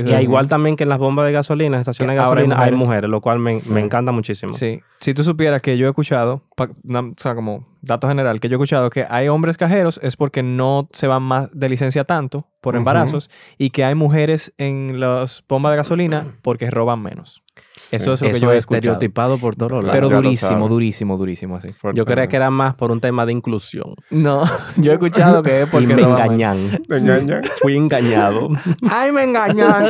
[0.00, 2.72] y igual también que en las bombas de gasolina, estaciones de ahora hay gasolina, hay
[2.72, 2.78] mujeres.
[3.06, 4.52] mujeres, lo cual me, me encanta muchísimo.
[4.52, 4.80] Sí.
[4.98, 8.48] Si tú supieras que yo he escuchado, pa- na- o sea, como dato general, que
[8.48, 12.02] yo he escuchado que hay hombres cajeros es porque no se van más de licencia
[12.02, 17.40] tanto por embarazos y que hay mujeres en las bombas de gasolina porque roban menos.
[17.90, 18.78] Eso es lo que Eso yo he es escuchado.
[18.78, 19.90] estereotipado por todos lados.
[19.92, 21.68] Pero Ya durísimo, durísimo, durísimo así.
[21.94, 23.94] Yo creía que era más por un tema de inclusión.
[24.10, 24.44] No,
[24.76, 26.70] yo he escuchado que es y porque me engañan.
[26.88, 27.40] De ñaña.
[27.60, 28.48] Fui engañado.
[28.90, 29.86] ¡Ay, me engañan!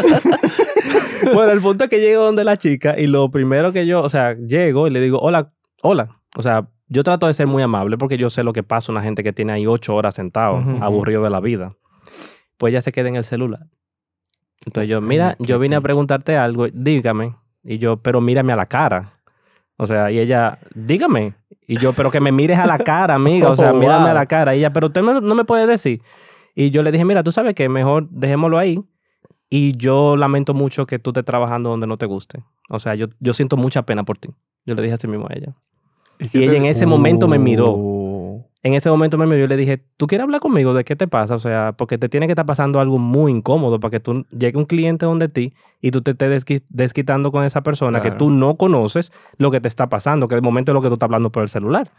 [1.35, 4.11] bueno, el punto es que llego donde la chica y lo primero que yo, o
[4.11, 6.21] sea, llego y le digo, hola, hola.
[6.37, 9.03] O sea, yo trato de ser muy amable porque yo sé lo que pasa una
[9.03, 11.75] gente que tiene ahí ocho horas sentado, aburrido de la vida.
[12.59, 13.67] Pues ella se queda en el celular.
[14.65, 17.35] Entonces yo, mira, yo vine a preguntarte algo, dígame.
[17.67, 19.13] Y yo, pero mírame a la cara.
[19.77, 21.35] O sea, y ella, dígame.
[21.67, 23.51] Y yo, pero que me mires a la cara, amiga.
[23.51, 24.55] O sea, Oh, mírame a la cara.
[24.55, 26.01] Y ella, pero usted no me puede decir.
[26.55, 28.83] Y yo le dije, mira, tú sabes que mejor dejémoslo ahí.
[29.51, 32.43] Y yo lamento mucho que tú estés trabajando donde no te guste.
[32.69, 34.29] O sea, yo, yo siento mucha pena por ti.
[34.65, 35.55] Yo le dije así mismo a ella.
[36.33, 37.77] Y ella en ese momento me miró.
[38.63, 40.75] En ese momento me miró y le dije, ¿tú quieres hablar conmigo?
[40.75, 41.35] ¿De qué te pasa?
[41.37, 44.59] O sea, porque te tiene que estar pasando algo muy incómodo para que tú llegue
[44.59, 48.31] un cliente donde ti y tú te estés desqui- desquitando con esa persona que tú
[48.31, 51.07] no conoces lo que te está pasando, que de momento es lo que tú estás
[51.09, 51.93] hablando por el celular.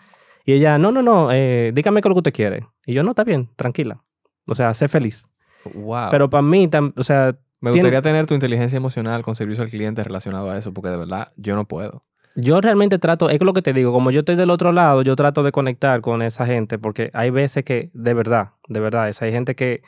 [0.45, 2.65] Y ella, no, no, no, eh, dígame qué es lo que usted quiere.
[2.85, 4.01] Y yo, no, está bien, tranquila.
[4.47, 5.25] O sea, sé feliz.
[5.73, 6.07] Wow.
[6.11, 9.69] Pero para mí, o sea, me tiene- gustaría tener tu inteligencia emocional con servicio al
[9.69, 12.03] cliente relacionado a eso, porque de verdad yo no puedo.
[12.39, 15.15] Yo realmente trato, es lo que te digo, como yo estoy del otro lado, yo
[15.15, 19.21] trato de conectar con esa gente, porque hay veces que, de verdad, de verdad, es,
[19.23, 19.81] hay gente que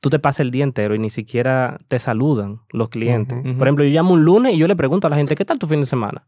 [0.00, 3.38] tú te pasas el día entero y ni siquiera te saludan los clientes.
[3.58, 5.58] Por ejemplo, yo llamo un lunes y yo le pregunto a la gente, ¿qué tal
[5.58, 6.24] tu fin de semana?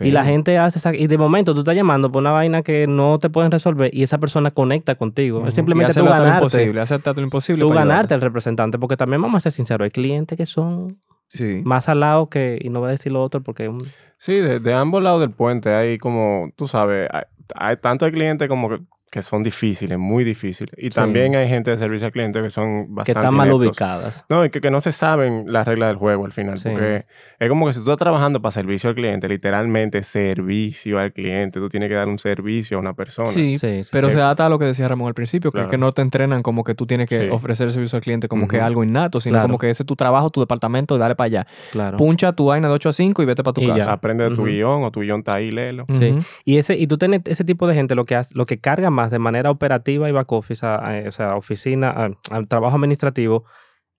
[0.00, 2.86] Y la gente hace esa, y de momento tú estás llamando por una vaina que
[2.86, 5.38] no te pueden resolver y esa persona conecta contigo.
[5.40, 5.48] Ujú.
[5.48, 7.60] Es simplemente tú hasta lo ganarte, imposible, hasta lo imposible.
[7.60, 10.98] tú ganarte al representante, porque también vamos a ser sinceros, hay clientes que son
[11.32, 11.62] Sí.
[11.64, 13.68] más alados que, y no voy a decir lo otro porque...
[13.68, 13.78] un-
[14.18, 17.22] Sí, de, de ambos lados del puente hay como, tú sabes, hay,
[17.56, 18.80] hay tanto hay clientes como que,
[19.12, 20.74] que son difíciles, muy difíciles.
[20.78, 23.68] Y también hay gente de servicio al cliente que son que bastante están mal ineptos.
[23.68, 24.24] ubicadas.
[24.30, 26.56] No, y que, que no se saben las reglas del juego al final.
[26.56, 26.70] Sí.
[26.70, 27.04] Porque
[27.38, 31.60] es como que si tú estás trabajando para servicio al cliente, literalmente servicio al cliente,
[31.60, 33.28] tú tienes que dar un servicio a una persona.
[33.28, 34.14] Sí, Sí, sí, pero sí.
[34.14, 35.68] se adapta a lo que decía Ramón al principio, que, Claro.
[35.70, 37.28] que no te entrenan como que tú tienes que Sí.
[37.30, 38.64] ofrecer el servicio al cliente como que Ujú.
[38.64, 39.48] algo innato, sino Claro.
[39.48, 41.46] como que ese es tu trabajo, tu departamento, dale para allá.
[41.72, 41.98] Claro.
[41.98, 43.82] Puncha tu vaina de 8 a 5 y vete para tu Y casa.
[43.84, 44.50] Sea, aprende de tu Ujú.
[44.50, 45.84] guion o tu guion está ahí, léelo.
[45.92, 46.18] Sí.
[46.46, 48.88] Y ese y tú tienes ese tipo de gente lo que hace, lo que carga
[48.90, 53.44] más de manera operativa y back office, a- a- o sea, oficina, al trabajo administrativo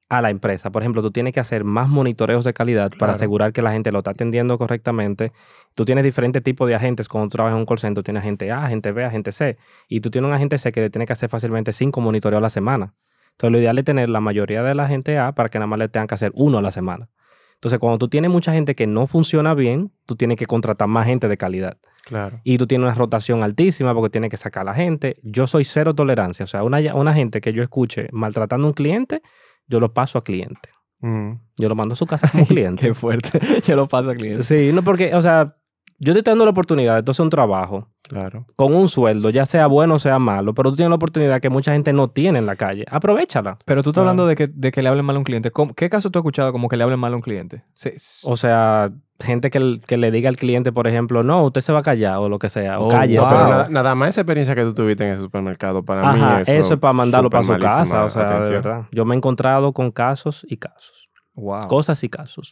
[0.10, 0.72] a la empresa.
[0.72, 3.92] Por ejemplo, tú tienes que hacer más monitoreos de calidad para asegurar que la gente
[3.92, 5.32] lo está atendiendo correctamente.
[5.74, 8.04] Tú tienes diferentes tipos de agentes cuando tú trabajas en un call center.
[8.04, 9.58] Tú tienes agente A, agente B, agente C.
[9.88, 12.42] Y tú tienes un agente C que le tiene que hacer fácilmente cinco monitoreos a
[12.42, 12.94] la semana.
[13.32, 15.80] Entonces, lo ideal es tener la mayoría de la gente A para que nada más
[15.80, 17.10] le tengan que hacer uno a la semana.
[17.56, 21.08] Entonces, cuando tú tienes mucha gente que no funciona bien, tú tienes que contratar más
[21.08, 22.42] gente de calidad Claro.
[22.44, 25.18] y tú tienes una rotación altísima porque tienes que sacar a la gente.
[25.24, 26.44] Yo soy cero tolerancia.
[26.44, 29.22] O sea, una, una gente que yo escuche maltratando a un cliente,
[29.68, 30.70] yo lo paso a cliente.
[31.00, 31.34] Mm.
[31.58, 32.88] Yo lo mando a su casa como cliente.
[32.88, 33.40] Qué fuerte.
[33.68, 34.44] Yo lo paso al cliente.
[34.44, 35.58] sí, no porque, o sea,
[36.04, 38.46] yo te estoy dando la oportunidad de tú hacer un trabajo Claro.
[38.56, 41.50] con un sueldo, ya sea bueno o sea malo, pero tú tienes la oportunidad que
[41.50, 42.86] mucha gente no tiene en la calle.
[42.92, 43.58] Aprovechala.
[43.66, 44.10] Pero tú estás Claro.
[44.12, 45.52] hablando de que, de que le hablen mal a un cliente.
[45.52, 47.64] ¿Cómo- ¿Qué caso tú has escuchado como que le hablen mal a un cliente?
[47.74, 47.92] Sí.
[48.24, 51.80] O sea, gente que, que le diga al cliente, por ejemplo, no, usted se va
[51.80, 53.00] a callar o lo que sea, o Oh, Wow.
[53.00, 56.52] nada, nada más esa experiencia que tú tuviste en ese supermercado, para Ajá, mí eso,
[56.52, 58.88] eso, es para mandarlo para su casa, o sea, de verdad.
[58.92, 61.10] Yo me he encontrado con casos y casos.
[61.36, 61.68] Wow.
[61.68, 62.52] Cosas y casos.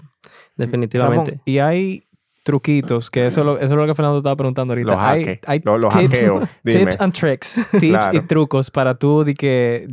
[0.56, 1.32] Definitivamente.
[1.32, 2.04] Ramón, y hay
[2.44, 4.92] truquitos, que eso, es lo- eso es lo que Fernando estaba preguntando ahorita.
[4.92, 6.80] Los hay, hay los tips, hackeo, dime.
[6.80, 9.88] tips and tricks, tips y trucos para tú de que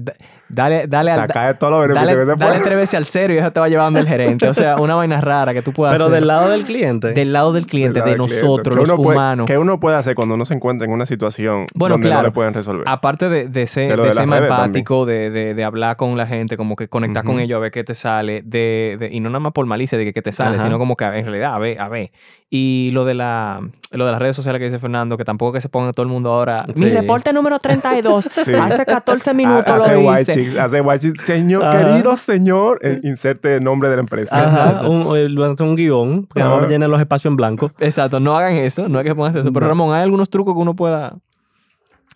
[0.49, 2.95] da- dale, dale, al- Saca de todos los beneficios dale, que se dale tres veces
[2.95, 4.49] al cero y eso te va llevando el gerente.
[4.49, 7.13] O sea, una vaina rara que tú puedas Pero hacer del lado del cliente.
[7.13, 9.47] del lado del cliente, Del de del nosotros, los puede- humanos.
[9.47, 12.23] que uno puede hacer cuando uno se encuentra en una situación Bueno, donde claro.
[12.23, 12.85] no le pueden resolver.
[12.89, 16.17] Aparte de, de ser, De de de ser más empático, de, de- de hablar con
[16.17, 19.21] la gente, como que conectar con ellos a ver qué te sale, de, de- y
[19.21, 20.65] no nada más por malicia de que, que te sale, Ajá.
[20.65, 22.11] sino como que en realidad, a ver, a ver.
[22.51, 25.61] Y lo de, la, lo de las redes sociales que dice Fernando, que tampoco que
[25.61, 26.65] se ponga todo el mundo ahora.
[26.77, 28.55] Mi reporte número 32, Sí.
[28.55, 31.17] hace 14 Ha- minutos hace lo white hace.
[31.17, 31.79] Señor, Ajá.
[31.87, 34.47] querido señor, eh, inserte el nombre de la empresa.
[34.47, 36.41] Ajá, un, eh, lo hace un guion que
[36.79, 37.71] no los espacios en blanco.
[37.81, 39.53] Exacto, no hagan eso, no hay que pongas eso.
[39.53, 39.71] Pero No.
[39.71, 41.17] Ramón, ¿hay algunos trucos que uno pueda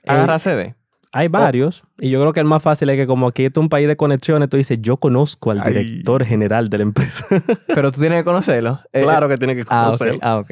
[0.07, 0.75] agarrarse de?
[1.15, 1.83] Hay varios.
[2.01, 3.97] Y yo creo que el más fácil es que como aquí es un país de
[3.99, 5.75] conexiones, tú dices, yo conozco al Ay.
[5.75, 7.27] director general de la empresa.
[7.67, 8.79] Pero tú tienes que conocerlo.
[8.95, 9.99] Eh, claro que tiene que Ah, ok.
[9.99, 10.19] conocerlo.
[10.23, 10.51] Ah, ok.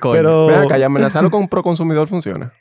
[0.00, 0.12] Coño.
[0.12, 2.52] Pero Ven acá, y amenazarlo con un proconsumidor funciona.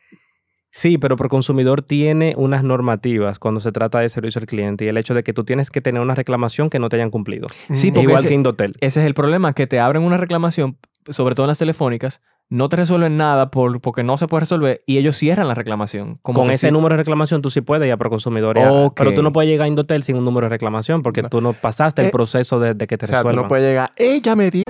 [0.72, 4.98] Sí, pero Proconsumidor tiene unas normativas cuando se trata de servicio al cliente y el
[4.98, 7.48] hecho de que tú tienes que tener una reclamación que no te hayan cumplido.
[7.74, 8.74] Sí, porque Igual ese- que Indotel.
[8.82, 10.78] Ese es el problema, que te abren una reclamación,
[11.10, 14.82] sobre todo en las telefónicas, no te resuelven nada por, porque no se puede resolver
[14.86, 16.18] y ellos cierran la reclamación.
[16.22, 16.72] Como Con ese sí.
[16.72, 18.56] número de reclamación tú sí puedes ir a Proconsumidor.
[18.96, 21.52] Pero tú no puedes llegar a Indotel sin un número de reclamación porque tú no
[21.54, 23.44] pasaste el Eh, proceso de, de que te O sea, tú resuelvan.
[23.44, 24.64] no puedes llegar, ella me dijo.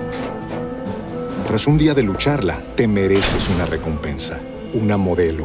[1.46, 4.40] Tras un día de lucharla, te mereces una recompensa,
[4.74, 5.44] una modelo,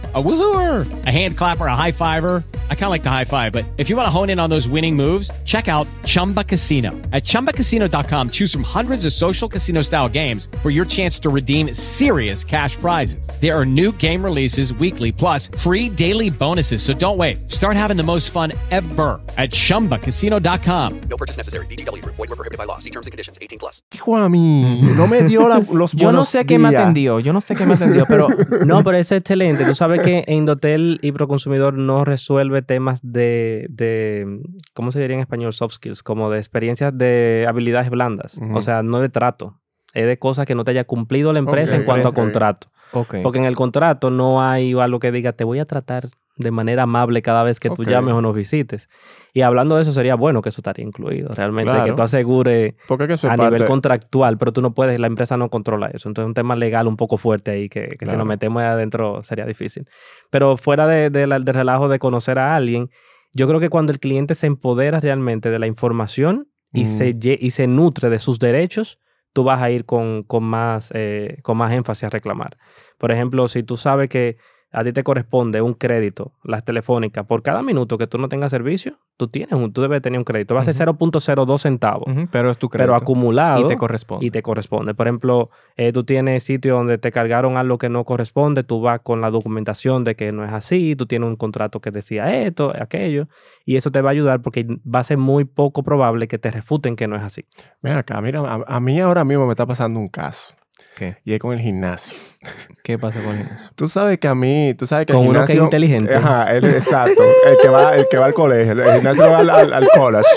[0.13, 2.43] A woohooer, a hand clapper, a high fiver.
[2.69, 4.49] I kind of like the high five, but if you want to hone in on
[4.49, 6.91] those winning moves, check out Chumba Casino.
[7.13, 11.73] At chumbacasino.com, choose from hundreds of social casino style games for your chance to redeem
[11.73, 13.25] serious cash prizes.
[13.39, 16.83] There are new game releases weekly, plus free daily bonuses.
[16.83, 17.49] So don't wait.
[17.49, 21.01] Start having the most fun ever at chumbacasino.com.
[21.09, 21.65] No purchase necessary.
[21.67, 22.15] VGW Group.
[22.17, 22.79] Void were prohibited by law.
[22.79, 23.37] See terms and conditions.
[23.41, 23.81] 18 plus.
[23.93, 27.31] Hijo a mí, no me dio la- los Yo no sé qué me atendió, yo
[27.31, 28.27] no sé qué me atendió, pero
[28.65, 29.63] No, pero es excelente.
[29.63, 34.41] Tú sabes que Indotel y Proconsumidor no resuelve temas de, de,
[34.73, 35.53] ¿cómo se diría en español?
[35.53, 38.37] Soft skills, como de experiencias de habilidades blandas.
[38.53, 39.59] O sea, no de trato.
[39.93, 42.67] Es de cosas que no te haya cumplido la empresa en cuanto a contrato.
[42.91, 46.09] Porque en el contrato no hay algo que diga, te voy a tratar
[46.41, 48.89] de manera amable cada vez que tú llames o nos visites.
[49.33, 51.29] Y hablando de eso, sería bueno que eso estaría incluido.
[51.33, 51.85] Realmente, Claro.
[51.85, 55.49] que tú asegures Porque que a nivel contractual, pero tú no puedes, la empresa no
[55.49, 56.09] controla eso.
[56.09, 59.23] Entonces es un tema legal un poco fuerte ahí que, que si nos metemos adentro
[59.23, 59.87] sería difícil.
[60.29, 62.89] Pero fuera de, de la- del relajo de conocer a alguien,
[63.33, 66.85] yo creo que cuando el cliente se empodera realmente de la información y, Mm.
[66.87, 68.99] se, lle- y se nutre de sus derechos,
[69.33, 72.57] tú vas a ir con, con más, eh, con más énfasis a reclamar.
[72.97, 74.35] Por ejemplo, si tú sabes que
[74.71, 78.51] a ti te corresponde un crédito, las telefónicas, por cada minuto que tú no tengas
[78.51, 80.55] servicio, tú tienes un, tú debes tener un crédito.
[80.55, 82.95] Va a ser 0.02 centavos, Ujú, pero es tu pero crédito.
[83.03, 84.25] acumulado y te corresponde.
[84.25, 84.93] y te corresponde.
[84.93, 89.01] Por ejemplo, eh, tú tienes sitio donde te cargaron algo que no corresponde, tú vas
[89.01, 92.71] con la documentación de que no es así, tú tienes un contrato que decía esto,
[92.79, 93.27] aquello,
[93.65, 96.49] y eso te va a ayudar porque va a ser muy poco probable que te
[96.49, 97.45] refuten que no es así.
[97.81, 100.55] Mira acá, mira, a, a mí ahora mismo me está pasando un caso.
[100.95, 101.17] ¿Qué?
[101.25, 102.17] Y es con el gimnasio.
[102.83, 103.69] ¿Qué pasa con eso?
[103.75, 106.15] Tú sabes que a mí, tú sabes que el Con uno que es gimnasio- inteligente.
[106.15, 107.21] Ajá, el exacto.
[107.47, 108.71] el, que va, el que va al colegio.
[108.73, 110.27] El gimnasio va al, al, al college.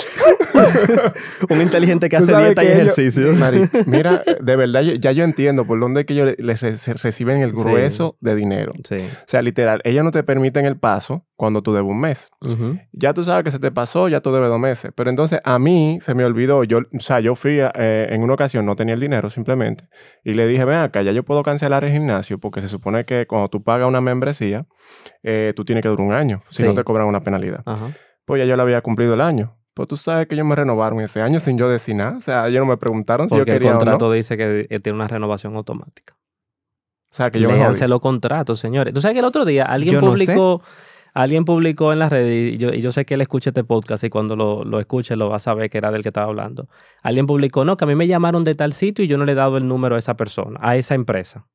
[1.49, 3.33] un inteligente que hace dieta y que ellos- ejercicio.
[3.33, 6.61] Mari, mira, de verdad, ya yo entiendo por dónde es que ellos le- les
[7.01, 7.61] reciben el Sí.
[7.61, 8.73] grueso de dinero.
[8.87, 8.95] Sí.
[8.95, 12.29] O sea, literal, ellos no te permiten el paso cuando tú debes un mes.
[12.93, 14.91] Ya tú sabes que se te pasó, ya tú debes dos meses.
[14.95, 18.21] Pero entonces a mí se me olvidó, yo, o sea, yo fui a- eh, en
[18.23, 19.87] una ocasión, no tenía el dinero simplemente,
[20.23, 23.25] y le dije, ven acá, ya yo puedo cancelar el gimnasio, porque se supone que
[23.27, 24.65] cuando tú pagas una membresía,
[25.23, 27.61] eh, tú tienes que durar un año, si no te cobran una penalidad.
[27.65, 27.91] Ajá.
[28.25, 29.55] Pues ya yo le había cumplido el año.
[29.75, 32.17] Pues tú sabes que ellos me renovaron ese año sin yo decir nada.
[32.17, 34.11] O sea, ellos no me preguntaron si yo el quería o contrato no.
[34.11, 36.15] O dice que eh, tiene una renovación automática.
[37.11, 37.89] sea, que yo me Léanse jodí.
[37.89, 38.93] los contratos, señores.
[38.93, 40.33] Tú sabes que el otro día alguien Yo no sé.
[41.15, 44.03] Alguien publicó en las redes, y yo, y yo sé que él escucha este podcast
[44.03, 46.69] y cuando lo, lo escuche lo va a saber que era del que estaba hablando.
[47.01, 49.31] Alguien publicó, no, que a mí me llamaron de tal sitio y yo no le
[49.31, 51.47] he dado el número a esa persona, a esa empresa.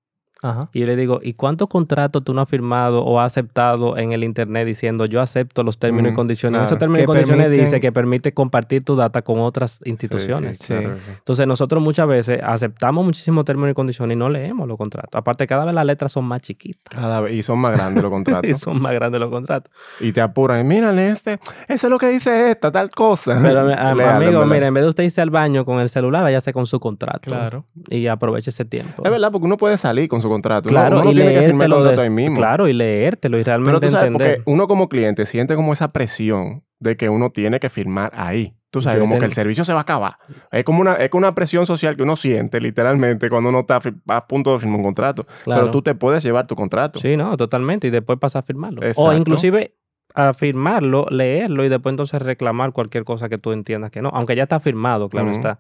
[0.42, 0.70] Ajá.
[0.72, 4.12] Y yo le digo, ¿y cuántos contratos tú no has firmado o has aceptado en
[4.12, 6.59] el internet diciendo yo acepto los términos y Mm, condiciones?
[6.59, 6.66] claro.
[6.66, 10.59] Esos términos y condiciones permiten- dice que permite compartir tu data con otras instituciones.
[10.61, 11.11] sí, claro que sí.
[11.18, 15.11] Entonces nosotros muchas veces aceptamos muchísimos términos y condiciones y no leemos los contratos.
[15.18, 18.11] Aparte, cada vez las letras son más chiquitas Cada vez- y son más grandes los
[18.11, 18.61] y contratos.
[18.61, 19.70] son más grandes los contratos.
[20.00, 20.66] y te apuran.
[20.66, 21.38] Mírale este.
[21.68, 23.38] Eso es lo que dice esta, tal cosa.
[23.42, 26.53] Pero a- amigo, mira, en vez de usted irse al baño con el celular, váyase
[26.53, 27.20] con su contrato.
[27.31, 27.66] Claro.
[27.88, 29.03] Y aproveche ese tiempo.
[29.05, 30.69] Es verdad, porque uno puede salir con su contrato.
[30.69, 32.37] Claro, uno, no y tiene que firmar el contrato de- ahí mismo.
[32.37, 34.37] Claro, y leértelo y realmente Pero tú sabes, entender.
[34.38, 38.55] porque uno como cliente siente como esa presión de que uno tiene que firmar ahí.
[38.71, 40.16] Tú sabes, Yo como que el servicio se va a acabar.
[40.53, 43.81] Es como una, es como una presión social que uno siente literalmente cuando uno está
[44.09, 45.27] a punto de firmar un contrato.
[45.43, 45.62] Claro.
[45.62, 47.01] Pero tú te puedes llevar tu contrato.
[47.01, 47.88] Sí, no, totalmente.
[47.88, 48.81] Y después pasar a firmarlo.
[48.97, 49.75] O inclusive
[50.14, 54.11] a firmarlo, leerlo y después entonces reclamar cualquier cosa que tú entiendas que no.
[54.11, 55.59] Aunque ya está firmado, claro está.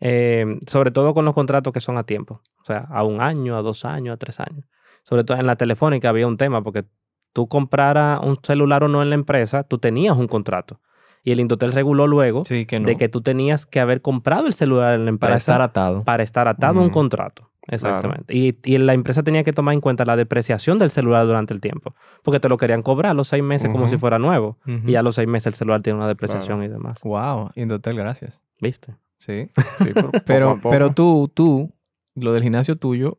[0.00, 2.40] Eh, sobre todo con los contratos que son a tiempo.
[2.62, 4.64] O sea, a un año, a dos años, a tres años.
[5.02, 6.84] Sobre todo en la telefónica había un tema porque
[7.32, 10.80] tú compraras un celular o no en la empresa, tú tenías un contrato.
[11.24, 12.86] Y el Indotel reguló luego Sí, que no.
[12.86, 16.04] de que tú tenías que haber comprado el celular en la empresa para estar atado.
[16.04, 16.94] para estar atado a un Ujú.
[16.94, 17.50] contrato.
[17.70, 18.34] Exactamente.
[18.34, 21.60] Y, y la empresa tenía que tomar en cuenta la depreciación del celular durante el
[21.60, 21.94] tiempo.
[22.22, 24.56] Porque te lo querían cobrar a los seis meses como si fuera nuevo.
[24.86, 26.98] Y a los seis meses el celular tiene una depreciación y demás.
[27.02, 28.42] Wow, Indotel, gracias.
[28.62, 28.94] ¿Viste?
[29.18, 29.50] Sí.
[29.78, 30.70] Sí, pero, Pero, poco.
[30.70, 31.72] pero tú, tú,
[32.14, 33.18] lo del gimnasio tuyo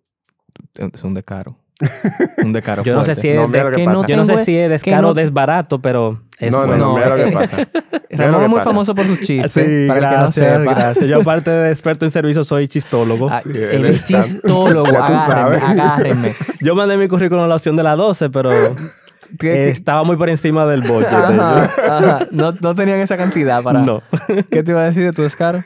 [0.76, 1.58] es un descaro.
[2.44, 4.06] Un descaro Yo no sé si es No, de- que que pasa.
[4.08, 6.86] yo no sé si es que descaro no- o desbarato, pero es no, no, bueno.
[6.88, 7.58] no, mira lo que pasa.
[8.12, 8.70] Ramón es muy pasa.
[8.72, 9.52] famoso por sus chistes.
[9.54, 10.74] Sí, para el que no gracias, sepa.
[10.74, 11.06] gracias.
[11.06, 13.30] Yo aparte de experto en servicio soy chistólogo.
[13.30, 14.88] Ah, Sí, él es está- chistólogo.
[14.88, 16.34] Agárrenme, agárrenme.
[16.60, 18.76] Yo mandé mi currículum a la opción de la 12, pero ¿Qué- eh,
[19.38, 22.28] qué- estaba muy por encima del de Ajá, ajá.
[22.32, 23.80] No, no tenían esa cantidad para.
[23.82, 24.02] No.
[24.52, 25.64] ¿Qué te iba a decir de tu descaro?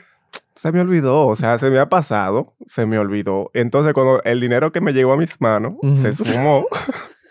[0.54, 3.50] Se me olvidó, o sea, se me ha pasado, se me olvidó.
[3.54, 6.66] Entonces, cuando el dinero que me llegó a mis manos se sumó,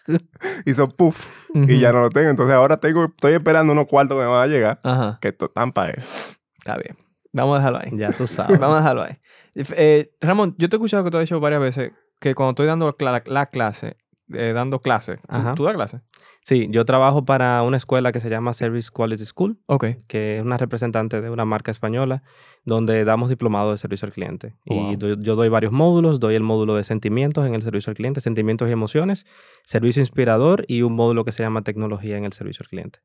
[0.66, 2.30] hizo puff y ya no lo tengo.
[2.30, 5.20] Entonces, ahora tengo, estoy esperando unos cuartos que me van a llegar, Ajá.
[5.22, 6.36] que esto están para eso.
[6.58, 6.98] Está bien.
[7.32, 7.98] Vamos a dejarlo ahí.
[7.98, 8.60] Ya tú sabes.
[8.60, 9.18] Vamos a dejarlo ahí.
[9.56, 12.68] Eh, Ramón, yo te he escuchado que tú has dicho varias veces que cuando estoy
[12.68, 12.96] dando
[13.26, 13.98] la, clase,
[14.34, 16.02] eh, dando clase, ¿tú, tú das clase?
[16.46, 19.60] Sí, yo trabajo para una escuela que se llama Service Quality School,
[20.08, 22.22] que es una representante de una marca española,
[22.66, 24.54] donde damos diplomado de servicio al cliente.
[24.66, 24.92] Wow.
[24.92, 27.96] Y do- yo doy varios módulos, doy el módulo de sentimientos en el servicio al
[27.96, 29.26] cliente, sentimientos y emociones,
[29.64, 33.00] servicio inspirador y un módulo que se llama tecnología en el servicio al cliente.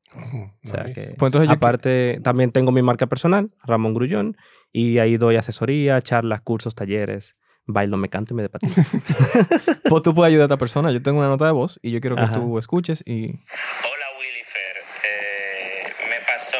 [0.65, 0.93] O sea Nice.
[1.09, 4.35] que, Pues entonces yo- aparte, también tengo mi marca personal, Ramón Grullón,
[4.73, 7.37] y ahí doy asesoría, charlas, cursos, talleres,
[7.71, 8.73] bailo, me canto y me depatillo.
[9.89, 10.91] Pues tú puedes ayudar a esta persona.
[10.91, 12.33] Yo tengo una nota de voz y yo quiero que Ajá.
[12.33, 13.27] tú escuches y...
[13.29, 16.57] Hola Willy Fer, Eh, me pasó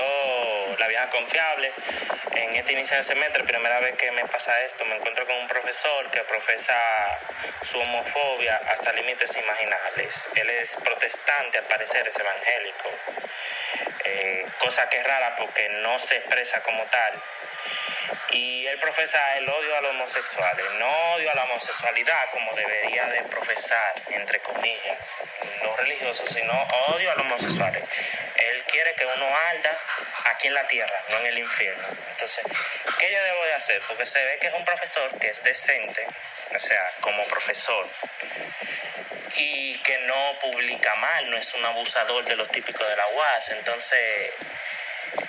[0.79, 1.69] la vieja confiable
[2.35, 5.47] en este inicio de semestre, primera vez que me pasa esto, me encuentro con un
[5.47, 6.73] profesor que profesa
[7.61, 10.29] su homofobia hasta límites imaginables.
[10.35, 12.89] Él es protestante, al parecer es evangélico,
[14.05, 17.21] Eh, cosa que es rara porque no se expresa como tal.
[18.31, 23.05] Y él profesa el odio a los homosexuales, no odio a la homosexualidad como debería
[23.07, 24.97] de profesar, entre comillas,
[25.63, 26.53] los religiosos, sino
[26.87, 27.83] odio a los homosexuales.
[28.35, 29.77] Él quiere que uno arda
[30.31, 31.87] aquí en la tierra, no en el infierno.
[32.11, 32.45] Entonces,
[32.99, 33.81] ¿qué yo debo de hacer?
[33.87, 36.05] Porque se ve que es un profesor que es decente,
[36.55, 37.89] o sea, como profesor,
[39.35, 43.49] y que no publica mal, no es un abusador de los típicos de la UAS.
[43.59, 43.99] Entonces,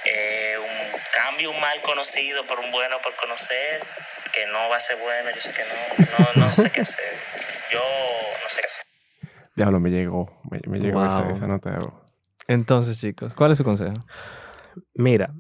[0.05, 3.81] eh, un cambio un mal conocido por un bueno por conocer,
[4.33, 6.07] que no va a ser bueno, yo sé que no,
[6.37, 7.05] no, no sé qué hacer.
[7.73, 8.85] Yo no sé qué hacer.
[9.57, 11.37] Diablo, me llegó, me, me llegó esa, Wow.
[11.37, 11.93] esa nota de voz.
[12.47, 13.93] Entonces, chicos, ¿cuál es su consejo?
[14.95, 15.33] Mira,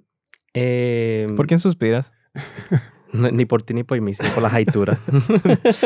[0.54, 2.10] eh, ¿Por quién suspiras?
[3.12, 4.98] No, ni por ti ni por mí, sino por las alturas.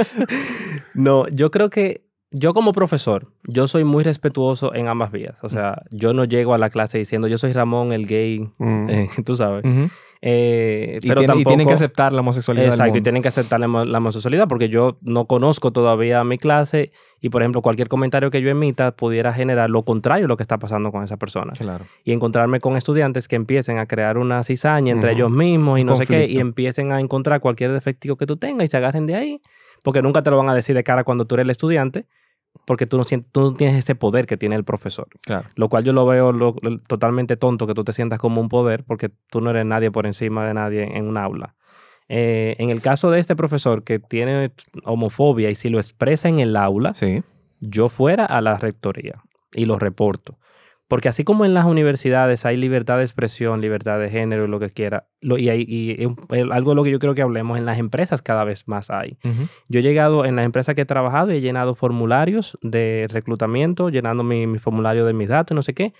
[0.94, 2.03] no, yo creo que
[2.36, 5.36] yo como profesor, yo soy muy respetuoso en ambas vías.
[5.42, 8.88] O sea, yo no llego a la clase diciendo yo soy Ramón el gay, Mm.
[8.90, 9.64] eh, tú sabes.
[10.26, 13.28] Eh, Y, pero y tampoco, tienen que aceptar la homosexualidad del Exacto, y tienen que
[13.28, 17.60] aceptar la, homo- la homosexualidad porque yo no conozco todavía mi clase y, por ejemplo,
[17.62, 21.04] cualquier comentario que yo emita pudiera generar lo contrario a lo que está pasando con
[21.04, 21.84] esa persona Claro.
[22.04, 25.96] y encontrarme con estudiantes que empiecen a crear una cizaña entre ellos mismos y no
[25.96, 29.16] sé qué, y empiecen a encontrar cualquier defectico que tú tengas y se agarren de
[29.16, 29.40] ahí,
[29.82, 32.06] porque nunca te lo van a decir de cara cuando tú eres el estudiante,
[32.66, 35.08] porque tú no, tú no tienes ese poder que tiene el profesor.
[35.22, 35.48] Claro.
[35.54, 38.48] Lo cual yo lo veo lo- lo- totalmente tonto que tú te sientas como un
[38.48, 41.54] poder, porque tú no eres nadie por encima de nadie en un aula.
[42.08, 44.52] Eh, en el caso de este profesor que tiene
[44.84, 47.22] homofobia y si lo expresa en el aula, Sí.
[47.60, 49.22] yo fuera a la rectoría
[49.54, 50.38] y lo reporto.
[50.86, 54.70] Porque así como en las universidades hay libertad de expresión, libertad de género, lo que
[54.70, 56.04] quiera, lo- y, hay, y
[56.52, 59.18] algo de lo que yo creo que hablemos, en las empresas cada vez más hay.
[59.68, 63.88] Yo he llegado en las empresas que he trabajado y he llenado formularios de reclutamiento,
[63.88, 65.94] llenando mi, mi formulario de mis datos y no sé qué.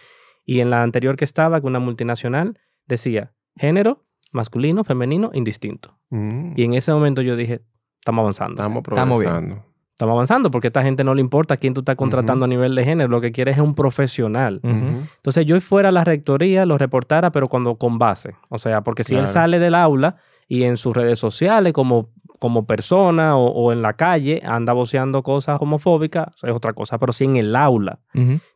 [0.44, 5.96] Y en la anterior que estaba, que una multinacional, decía género, masculino, femenino, indistinto.
[6.10, 6.52] Mm.
[6.56, 7.62] Y en ese momento yo dije,
[8.00, 8.56] estamos avanzando.
[8.62, 9.62] Estamos Estamos bien.
[9.94, 12.74] Estamos avanzando porque a esta gente no le importa quién tú estás contratando a nivel
[12.74, 14.60] de género, lo que quiere es un profesional.
[14.64, 18.34] Entonces yo fuera a la rectoría, lo reportara, pero cuando con base.
[18.48, 20.16] O sea, porque si él sale del aula
[20.48, 25.22] y en sus redes sociales como, como persona o, o en la calle anda voceando
[25.22, 26.98] cosas homofóbicas, es otra cosa.
[26.98, 28.00] Pero si en el aula,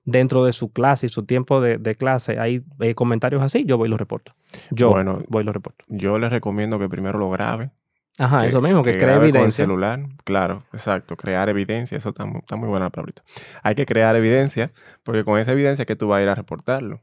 [0.05, 3.79] dentro de su clase y su tiempo de, de clase, hay eh, comentarios así, yo
[3.79, 4.33] voy y los reporto.
[4.73, 5.23] Yo Bueno.
[5.29, 5.85] voy y los reporto.
[5.87, 7.71] Yo les recomiendo que primero lo grabe.
[8.19, 9.65] Ajá, eso mismo, que, cree grabe con el evidencia.
[9.65, 11.17] celular, claro, exacto.
[11.17, 13.23] Crear evidencia, eso está, está muy buena la palabrita.
[13.63, 14.73] Hay que crear evidencia,
[15.05, 17.01] porque con esa evidencia que tú vas a ir a reportarlo.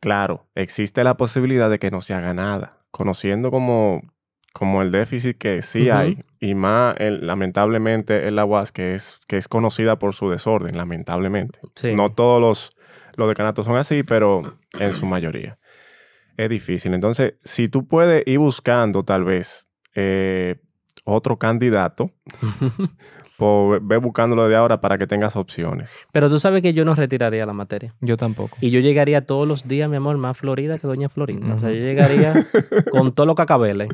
[0.00, 2.78] Claro, existe la posibilidad de que no se haga nada.
[2.90, 4.02] Conociendo como,
[4.52, 9.18] como el déficit que sí hay, y más el- lamentablemente en la UAS, que es,
[9.26, 11.58] que es conocida por su desorden, lamentablemente.
[11.74, 11.94] Sí.
[11.94, 12.76] No todos los,
[13.16, 15.58] los decanatos son así, pero en su mayoría.
[16.36, 16.94] Es difícil.
[16.94, 19.67] Entonces, si tú puedes ir buscando tal vez
[20.00, 20.56] eh,
[21.04, 22.10] otro candidato,
[23.36, 25.98] pues ve buscándolo de ahora para que tengas opciones.
[26.12, 27.94] Pero tú sabes que yo no retiraría la materia.
[28.00, 28.56] Yo tampoco.
[28.60, 31.54] Y yo llegaría todos los días, mi amor, más florida que Doña Florinda.
[31.54, 32.34] O sea, yo llegaría
[32.90, 33.88] con todo lo cacabeles.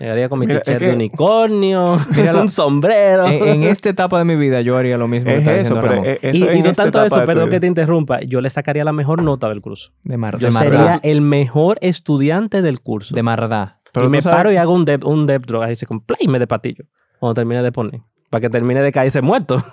[0.00, 1.96] Llegaría con mi Mira, t-shirt es que- de unicornio,
[2.42, 3.28] un sombrero.
[3.28, 5.74] En, en esta etapa de mi vida yo haría lo mismo que Es está eso,
[5.80, 6.06] pero Ramón.
[6.06, 8.50] es- eso y, es y en no tanto eso, perdón que te interrumpa, yo le
[8.50, 9.92] sacaría la mejor nota del curso.
[10.02, 13.14] de, mar, Yo de sería el mejor estudiante del curso.
[13.14, 13.74] De mardad.
[13.92, 16.18] Pero y me sabes- paro y hago un depth, un depth drop, ahí se complay
[16.20, 16.84] y me de patillo.
[17.20, 18.00] Cuando termine de poner.
[18.30, 19.62] Para que termine de caerse muerto.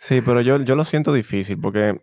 [0.00, 2.00] Sí, pero yo, yo lo siento difícil porque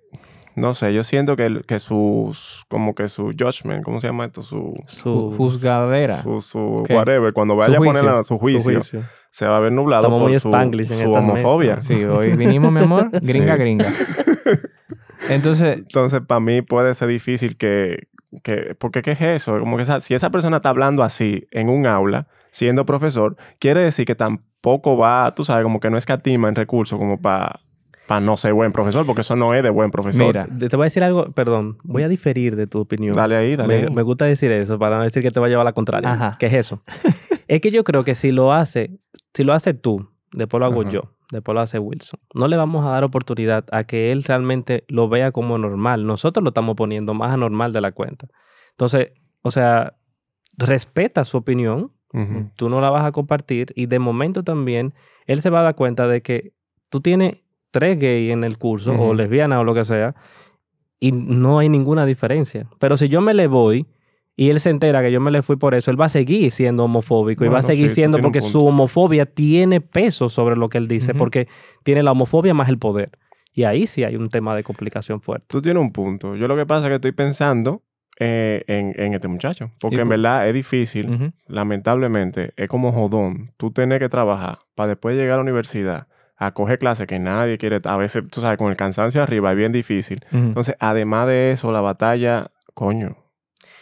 [0.58, 4.42] no sé, yo siento que, que sus, como que su judgment, ¿cómo se llama esto?
[4.42, 6.22] Su, Ju- Juzgadera.
[6.22, 6.94] su, su ¿Qué?
[6.94, 8.18] whatever, cuando Su vaya a poner juicio.
[8.18, 8.82] a su juicio,
[9.32, 11.76] se va a ver nublado Estamos por muy su, Spanglish en su homofobia.
[11.76, 11.88] mesa.
[11.88, 13.62] Sí, hoy vinimos, mi amor, gringa, Sí.
[13.62, 13.86] gringa.
[15.30, 18.08] Entonces, Entonces, para mí puede ser difícil que,
[18.44, 19.60] que porque ¿qué es eso?
[19.60, 23.82] Como que esa- si esa persona está hablando así en un aula, siendo profesor, quiere
[23.82, 27.60] decir que tampoco va, tú sabes, como que no escatima en recursos como para
[28.22, 30.26] no ser buen profesor, porque eso no es de buen profesor.
[30.28, 33.16] mira, Te te voy a decir algo, perdón, voy a diferir de tu opinión.
[33.16, 33.94] Dale ahí, dale Me, ahí.
[33.94, 36.12] me gusta decir eso para no decir que te va a llevar a la contraria.
[36.14, 36.36] Ajá.
[36.40, 36.82] ¿Qué es eso?
[37.48, 38.92] es que yo creo que si lo hace,
[39.34, 40.92] si lo hace tú, después lo hago Ajá.
[40.92, 41.02] yo,
[41.32, 45.10] después lo hace Wilson, no le vamos a dar oportunidad a que él realmente lo
[45.10, 46.06] vea como normal.
[46.06, 48.28] Nosotros lo estamos poniendo más anormal de la cuenta.
[48.72, 49.12] Entonces,
[49.42, 49.96] o sea,
[50.58, 51.92] respeta su opinión,
[52.56, 54.94] tú no la vas a compartir y de momento también
[55.26, 56.54] él se va a dar cuenta de que
[56.90, 57.40] tú tienes
[57.72, 60.16] tres gays en el curso o lesbianas o lo que sea
[60.98, 62.70] y no hay ninguna diferencia.
[62.80, 63.86] Pero si yo me le voy
[64.36, 66.52] y él se entera que yo me le fui por eso, él va a seguir
[66.52, 70.70] siendo homofóbico y va a seguir sí, siendo porque su homofobia tiene peso sobre lo
[70.70, 71.48] que él dice porque
[71.84, 73.12] tiene la homofobia más el poder.
[73.54, 75.46] Y ahí sí hay un tema de complicación fuerte.
[75.48, 76.36] Tú tienes un punto.
[76.36, 77.84] Yo lo que pasa es que estoy pensando
[78.20, 81.34] eh, en, en este muchacho, porque en verdad es difícil.
[81.48, 83.54] lamentablemente, es como jodón.
[83.56, 86.08] Tú tienes que trabajar para después llegar a la universidad
[86.38, 87.80] a coger clases que nadie quiere.
[87.86, 90.26] A veces, tú sabes, con el cansancio arriba es bien difícil.
[90.32, 93.25] Entonces, además de eso, la batalla, coño.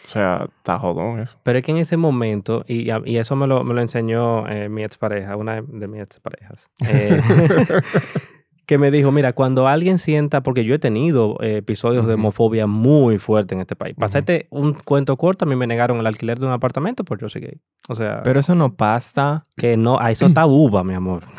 [0.04, 1.38] O sea, está jodón eso.
[1.42, 4.84] Pero es que en ese momento, y, eso me lo, me lo enseñó eh, mi
[4.84, 7.20] expareja, una de, de mis exparejas, eh,
[8.66, 12.20] que me dijo, mira, cuando alguien sienta, porque yo he tenido eh, episodios de Ujú.
[12.20, 13.94] homofobia muy fuerte en este país.
[14.00, 17.28] Hacerte un cuento corto, a mí me negaron el alquiler de un apartamento por yo
[17.28, 17.60] soy gay.
[17.88, 19.42] O sea, pero eso no pasa.
[19.56, 21.22] que no, a eso está uva, mi amor.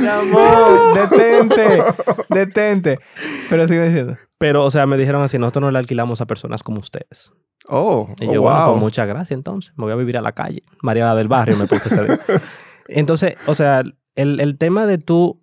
[0.00, 1.82] Mi amor, detente,
[2.28, 2.98] detente.
[3.50, 4.16] Pero sigue diciendo.
[4.38, 7.32] Pero, o sea, me dijeron así, nosotros no le alquilamos a personas como ustedes.
[7.68, 8.70] Oh, Y oh, yo, bueno, wow.
[8.72, 9.72] pues muchas gracias entonces.
[9.76, 10.62] Me voy a vivir a la calle.
[10.82, 12.18] Mariana del Barrio me puse ese día.
[12.88, 13.82] Entonces, o sea,
[14.14, 15.40] el, el tema de tú,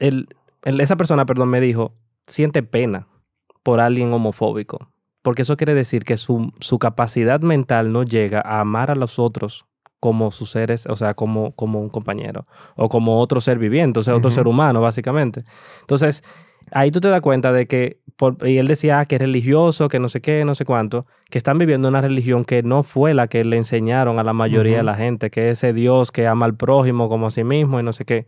[0.00, 0.28] el,
[0.64, 1.94] el- esa persona, perdón, me dijo,
[2.26, 3.06] siente pena
[3.62, 4.88] por alguien homofóbico.
[5.22, 9.20] Porque eso quiere decir que su, su capacidad mental no llega a amar a los
[9.20, 9.64] otros
[10.00, 14.02] como sus seres, o sea, como, como un compañero o como otro ser viviente, o
[14.02, 15.44] sea, otro ser humano, básicamente.
[15.82, 16.24] Entonces,
[16.72, 19.88] ahí tú te das cuenta de que, por- y él decía ah, que es religioso,
[19.88, 23.14] que no sé qué, no sé cuánto, que están viviendo una religión que no fue
[23.14, 24.86] la que le enseñaron a la mayoría de Ujú.
[24.86, 27.82] la gente, que es ese Dios que ama al prójimo como a sí mismo y
[27.82, 28.26] no sé qué.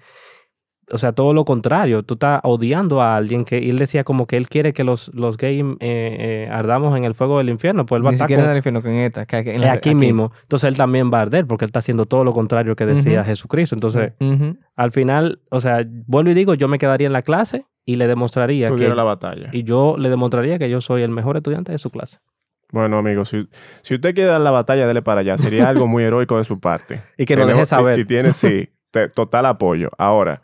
[0.92, 4.26] O sea, todo lo contrario, tú estás odiando a alguien que y él decía como
[4.26, 7.86] que él quiere que los, los gays eh, eh, ardamos en el fuego del infierno,
[7.86, 9.24] pues él va Ni siquiera en el infierno, que en esta.
[9.24, 10.32] que- en la- aquí, mismo.
[10.42, 13.20] Entonces él también va a arder porque él está haciendo todo lo contrario que decía
[13.20, 13.30] Ujú.
[13.30, 13.74] Jesucristo.
[13.74, 14.58] Entonces, Ujú.
[14.76, 18.06] al final, o sea, vuelvo y digo, yo me quedaría en la clase y le
[18.06, 19.48] demostraría que la batalla.
[19.52, 22.18] y yo le demostraría que yo soy el mejor estudiante de su clase.
[22.72, 23.48] Bueno, amigos, si,
[23.82, 25.38] si usted quiere dar la batalla, dele para allá.
[25.38, 27.02] Sería algo muy heroico de su parte.
[27.16, 27.98] Y que nos deje saber.
[27.98, 29.90] Y, y tiene, sí, te- total apoyo.
[29.96, 30.42] Ahora,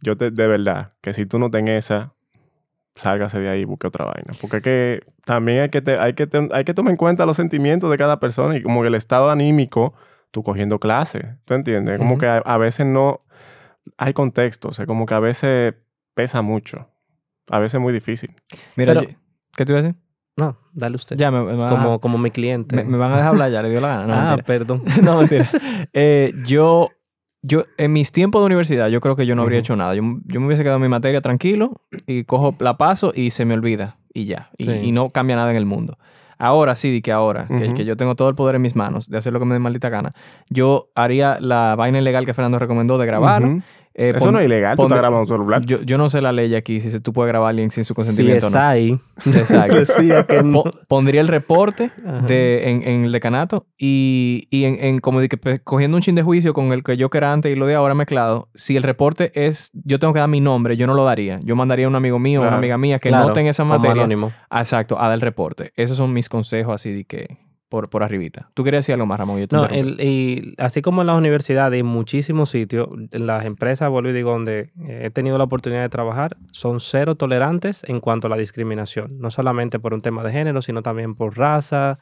[0.00, 2.14] yo te, de verdad, que si tú no tenés esa,
[2.94, 4.32] sálgase de ahí y busque otra vaina.
[4.40, 7.26] Porque es que también hay que, te- hay, que te- hay que tomar en cuenta
[7.26, 9.92] los sentimientos de cada persona y como el estado anímico,
[10.30, 11.98] tú cogiendo clase, ¿tú entiendes?
[11.98, 13.18] Como que a, a veces no
[13.98, 15.74] hay contexto, o sea, como que a veces
[16.16, 16.88] pesa mucho.
[17.50, 18.34] A veces es muy difícil.
[18.74, 19.16] Mira, Pero- yo-
[19.56, 19.96] ¿qué te iba a decir?
[20.38, 21.16] No, dale usted.
[21.16, 22.74] Ya, me, me van a- como, como mi cliente.
[22.74, 24.06] me, me van a dejar hablar ya, le dio la gana.
[24.06, 24.44] No, ah, mentira.
[24.46, 24.82] perdón.
[25.04, 25.48] no, mentira.
[25.92, 26.88] Eh, yo,
[27.42, 29.94] yo, en mis tiempos de universidad, yo creo que yo no habría hecho nada.
[29.94, 33.44] Yo, yo me hubiese quedado en mi materia tranquilo y cojo, la paso y se
[33.44, 33.98] me olvida.
[34.12, 34.50] Y ya.
[34.58, 34.70] Y, Sí.
[34.84, 35.98] y no cambia nada en el mundo.
[36.38, 39.16] Ahora sí, di que ahora, que, yo tengo todo el poder en mis manos de
[39.16, 40.12] hacer lo que me dé maldita gana,
[40.50, 43.42] yo haría la vaina ilegal que Fernando recomendó de grabar.
[43.98, 45.64] Eh, Eso pon- no es ilegal, tú pon- estás grabando un celular.
[45.64, 47.82] Yo, yo no sé la ley aquí, si se, tú puedes grabar a alguien sin
[47.82, 48.62] su Si consentimiento es o no.
[48.62, 49.74] ahí, Exacto.
[49.74, 50.64] decía que no.
[50.64, 51.90] Po- pondría el reporte
[52.26, 56.02] de, en, en el decanato y, y en, en como de que pe- cogiendo un
[56.02, 58.50] chin de juicio con el que yo que era antes y lo de ahora mezclado,
[58.54, 61.38] si el reporte es, yo tengo que dar mi nombre, yo no lo daría.
[61.42, 63.92] Yo mandaría a un amigo mío o una amiga mía que Claro, noten esa materia.
[64.02, 64.30] anónimo.
[64.50, 65.72] Exacto, a dar el reporte.
[65.74, 67.38] Esos son mis consejos así de que,
[67.68, 68.50] por, por arribita.
[68.54, 69.40] ¿Tú querías decir algo más, Ramón?
[69.40, 73.44] Yo te No, el- y así como en las universidades y en muchísimos sitios, las
[73.44, 77.82] empresas, vuelvo y digo, donde eh, he tenido la oportunidad de trabajar, son cero tolerantes
[77.88, 79.08] en cuanto a la discriminación.
[79.18, 81.98] No solamente por un tema de género, sino también por raza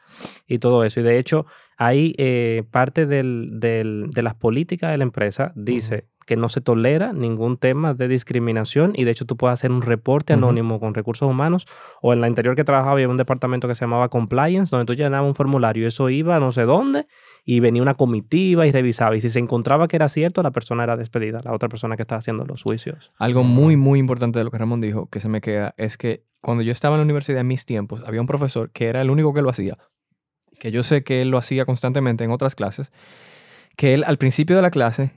[0.47, 1.01] y todo eso.
[1.01, 1.47] Y de hecho,
[1.77, 6.61] ahí eh, parte del- del- de las políticas de la empresa dice que no se
[6.61, 10.95] tolera ningún tema de discriminación y de hecho tú puedes hacer un reporte anónimo con
[10.95, 11.67] recursos humanos
[12.03, 14.95] o en la anterior que trabajaba había un departamento que se llamaba compliance donde tú
[14.95, 17.07] llenabas un formulario y eso iba a no sé dónde
[17.45, 19.17] y venía una comitiva y revisaba.
[19.17, 22.03] Y si se encontraba que era cierto, la persona era despedida, la otra persona que
[22.03, 23.13] estaba haciendo los juicios.
[23.19, 26.25] Algo muy, muy importante de lo que Ramón dijo, que se me queda, es que
[26.41, 29.11] cuando yo estaba en la universidad en mis tiempos, había un profesor que era el
[29.11, 29.77] único que lo hacía,
[30.59, 32.93] que yo sé que él lo hacía constantemente en otras clases,
[33.77, 35.13] que él al principio de la clase,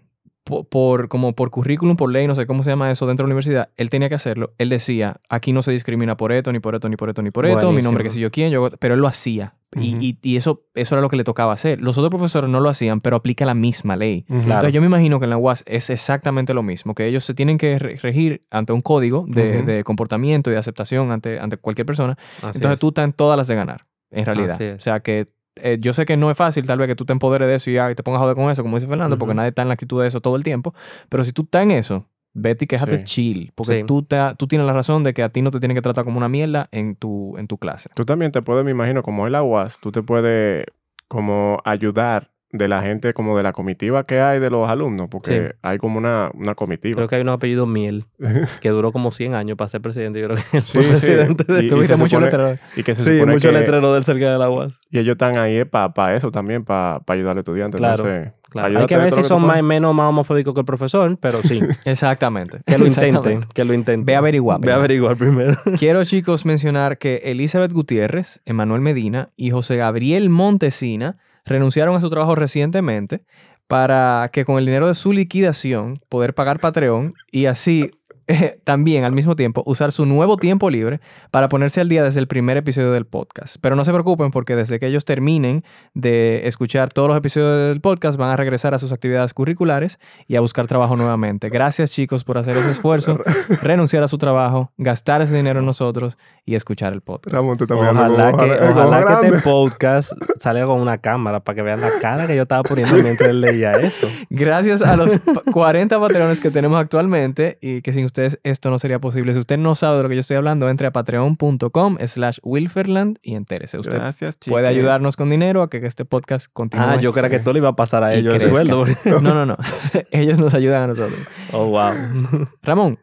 [0.47, 3.27] po- por, como por currículum, por ley, no sé cómo se llama eso dentro de
[3.27, 4.53] la universidad, él tenía que hacerlo.
[4.57, 7.29] Él decía, aquí no se discrimina por esto, ni por esto, ni por esto, ni
[7.31, 9.53] por esto, mi nombre que sé yo quién, yo, pero él lo hacía.
[9.75, 11.81] Y- y, y eso, eso era lo que le tocaba hacer.
[11.81, 14.25] Los otros profesores no lo hacían, pero aplica la misma ley.
[14.29, 17.33] Entonces yo me imagino que en la UAS es exactamente lo mismo, que ellos se
[17.33, 21.57] tienen que re- regir ante un código de, de comportamiento y de aceptación ante, ante
[21.57, 22.17] cualquier persona.
[22.37, 22.79] Así Entonces es.
[22.79, 24.57] tú estás en todas las de ganar, en realidad.
[24.75, 25.27] O sea que
[25.63, 27.69] eh, yo sé que no es fácil tal vez que tú te empoderes de eso
[27.71, 29.67] y, y te pongas a joder con eso, como dice Fernando, porque nadie está en
[29.69, 30.73] la actitud de eso todo el tiempo.
[31.09, 33.03] Pero si tú estás en eso, vete y quéjate Sí.
[33.03, 33.83] chill, porque Sí.
[33.85, 36.03] tú, te- tú tienes la razón de que a ti no te tienen que tratar
[36.05, 37.89] como una mierda en tu, en tu clase.
[37.95, 40.65] Tú también te puedes, me imagino, como es la UAS, tú te puedes
[41.07, 45.49] como ayudar de la gente, como de la comitiva que hay de los alumnos, porque
[45.51, 45.55] Sí.
[45.61, 46.95] hay como una, una comitiva.
[46.95, 48.05] Creo que hay un apellido Miel,
[48.61, 50.21] que duró como 100 años para ser presidente.
[50.21, 50.99] Yo creo que él fue Sí, sí.
[50.99, 52.55] presidente de Y- mucho letrero.
[52.77, 54.69] Y que se Sí, supone mucho que letrero del cerca del agua.
[54.89, 57.77] y ellos están ahí para eso también, para ayudar al estudiante.
[57.77, 58.79] Claro, Entonces, Claro.
[58.79, 61.59] Hay que ver si son más, menos más homofóbicos que el profesor, pero sí.
[61.85, 62.59] Exactamente.
[62.65, 64.05] Que lo intenten, que lo intenten.
[64.05, 64.61] Ve a averiguar.
[64.61, 65.53] Ve a averiguar primero.
[65.77, 71.17] Quiero, chicos, mencionar que Elizabeth Gutiérrez, Emanuel Medina y José Gabriel Montesina
[71.47, 73.21] renunciaron a su trabajo recientemente
[73.67, 77.91] para que con el dinero de su liquidación poder pagar Patreon y así
[78.27, 80.99] eh, también al mismo tiempo usar su nuevo tiempo libre
[81.31, 83.57] para ponerse al día desde el primer episodio del podcast.
[83.61, 85.63] Pero no se preocupen porque desde que ellos terminen
[85.93, 90.35] de escuchar todos los episodios del podcast van a regresar a sus actividades curriculares y
[90.35, 91.49] a buscar trabajo nuevamente.
[91.49, 93.19] Gracias chicos por hacer ese esfuerzo,
[93.61, 97.33] renunciar a su trabajo, gastar ese dinero en nosotros y escuchar el podcast.
[97.33, 101.61] Ramón, te mirando Ojalá que, ojalá- que este podcast salga con una cámara para que
[101.61, 104.07] vean la cara que yo estaba poniendo mientras él leía eso.
[104.29, 108.79] Gracias a los pa- 40 patrones que tenemos actualmente y que sin ustedes esto no
[108.79, 109.33] sería posible.
[109.33, 113.17] Si usted no sabe de lo que yo estoy hablando, entre a patreon.com slash wilferland
[113.21, 113.77] y entérese.
[113.79, 114.55] Usted Gracias, chicos.
[114.55, 116.83] puede ayudarnos con dinero a que este podcast continúe.
[116.85, 118.85] Ah, yo creía que todo le iba a pasar a ellos el sueldo.
[119.05, 119.57] No, no, no.
[120.11, 121.19] Ellos nos ayudan a nosotros.
[121.53, 121.93] Oh, wow.
[122.63, 122.99] Ramón,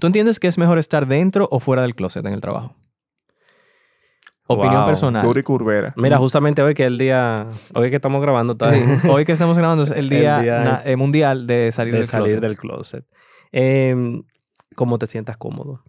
[0.00, 2.74] ¿tú entiendes que es mejor estar dentro o fuera del closet en el trabajo?
[4.48, 4.86] Opinión Wow.
[4.86, 5.22] personal.
[5.22, 5.94] Dura y curvera.
[5.96, 8.84] Mira, justamente hoy que el día, hoy que estamos grabando, está ahí.
[9.00, 11.92] Sí, Hoy que estamos grabando es el día, El día na- eh, mundial de salir
[11.94, 12.40] de del salir closet.
[12.40, 13.04] del closet.
[13.52, 14.22] Em,
[14.74, 15.82] ¿Cómo te sientas cómodo?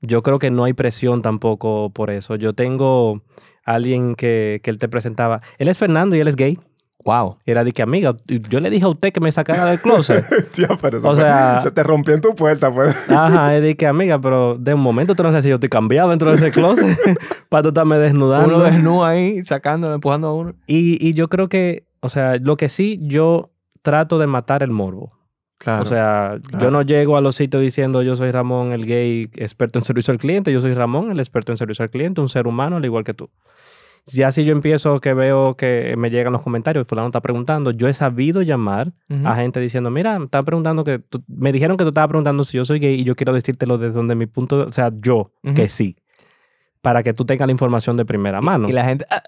[0.00, 2.36] Yo creo que no hay presión tampoco por eso.
[2.36, 3.22] Yo tengo
[3.64, 5.40] alguien que, que él te presentaba.
[5.58, 6.58] Él es Fernando y él es gay.
[7.04, 7.38] Wow.
[7.46, 10.24] Era de que amiga, yo le dije a usted que me sacara del closet.
[10.52, 12.94] Tío, pero eso O sea- se te rompió en tu puerta, pues.
[13.08, 15.68] Ajá, es de que amiga, pero de un momento tú no sé si yo estoy
[15.68, 16.96] cambiado dentro de ese closet
[17.48, 18.56] para tú estarme desnudando.
[18.56, 20.54] Uno desnudo ahí, sacándolo, empujando a uno.
[20.66, 23.50] Y, y yo creo que, o sea, lo que sí, yo
[23.82, 25.12] trato de matar el morbo.
[25.58, 25.82] Claro.
[25.82, 26.64] O sea, claro.
[26.64, 30.12] yo no llego a los sitios diciendo yo soy Ramón, el gay experto en servicio
[30.12, 32.84] al cliente, yo soy Ramón, el experto en servicio al cliente, un ser humano al
[32.84, 33.28] igual que tú.
[34.06, 37.88] Ya si yo empiezo que veo que me llegan los comentarios, fulano está preguntando, yo
[37.88, 38.92] he sabido llamar
[39.26, 42.44] a gente diciendo, mira, me están preguntando que tú- me dijeron que tú estabas preguntando
[42.44, 45.32] si yo soy gay y yo quiero decírtelo desde donde mi punto, o sea, yo,
[45.54, 45.96] que sí,
[46.80, 48.68] para que tú tengas la información de primera mano.
[48.68, 49.20] Y la gente, ah,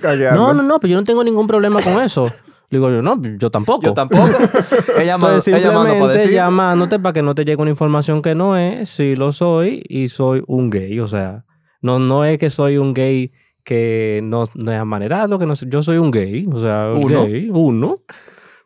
[0.00, 0.40] Callando.
[0.40, 2.30] No, no, no, pero yo no tengo ningún problema con eso.
[2.70, 3.82] Le digo yo, no, yo tampoco.
[3.82, 4.22] yo tampoco.
[4.98, 8.88] ella Entonces, para simplemente llamándote para que no te llegue una información que no es,
[8.90, 11.00] sí lo soy y soy un gay.
[11.00, 11.44] O sea,
[11.82, 13.32] no, no es que soy un gay
[13.64, 16.46] que no, no es amanerado, que no yo soy un gay.
[16.52, 17.26] O sea, un Uno.
[17.26, 17.96] gay, uno.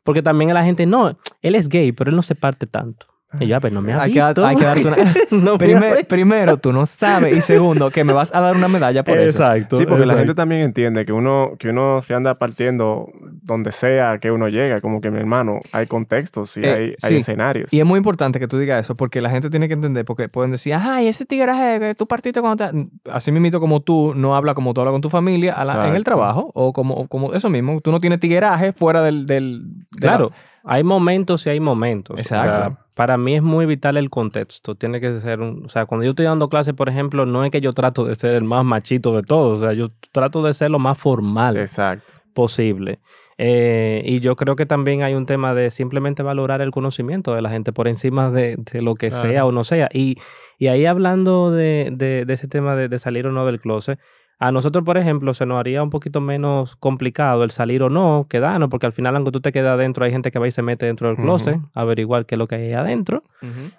[0.03, 3.07] Porque también a la gente, no, él es gay, pero él no se parte tanto.
[3.41, 4.97] Y ya, pero no me ha Hay que, hay darte una...
[5.31, 7.37] No Primer- primero, tú no sabes.
[7.37, 9.39] Y segundo, que me vas a dar una medalla por eso.
[9.43, 9.77] Exacto.
[9.77, 13.09] Sí, porque la gente también entiende que uno, que uno se anda partiendo
[13.43, 14.81] donde sea que uno llega.
[14.81, 17.73] Como que mi hermano, hay contextos y Eh, hay, escenarios.
[17.73, 20.29] Y es muy importante que tú digas eso porque la gente tiene que entender, porque
[20.29, 22.89] pueden decir, ay, ese tigreaje que tú partiste cuando te...
[23.11, 25.95] Así mismito como tú no habla como tú hablas con tu familia a la- en
[25.97, 29.27] el trabajo, o como, o como eso mismo, tú no tienes tigueraje fuera del...
[29.27, 30.33] del de la- Claro,
[30.65, 32.19] hay momentos y hay momentos.
[32.19, 32.79] O sea, Exacto.
[32.95, 34.75] para mí es muy vital el contexto.
[34.75, 35.67] Tiene que ser un...
[35.67, 38.15] O sea, cuando yo estoy dando clases, por ejemplo, no es que yo trato de
[38.15, 39.59] ser el más machito de todos.
[39.59, 42.15] O sea, yo trato de ser lo más formal Exacto.
[42.33, 42.99] posible.
[43.37, 47.43] Eh, y yo creo que también hay un tema de simplemente valorar el conocimiento de
[47.43, 49.29] la gente por encima de, de lo que Claro.
[49.29, 49.89] sea o no sea.
[49.93, 50.17] Y,
[50.59, 53.99] y ahí hablando de, de- de ese tema de, de salir o no del closet,
[54.39, 58.27] A nosotros, por ejemplo, se nos haría un poquito menos complicado el salir o no,
[58.29, 60.61] quedarnos, porque al final, aunque tú te quedas adentro, hay gente que va y se
[60.63, 63.23] mete dentro del closet a averiguar qué es lo que hay adentro,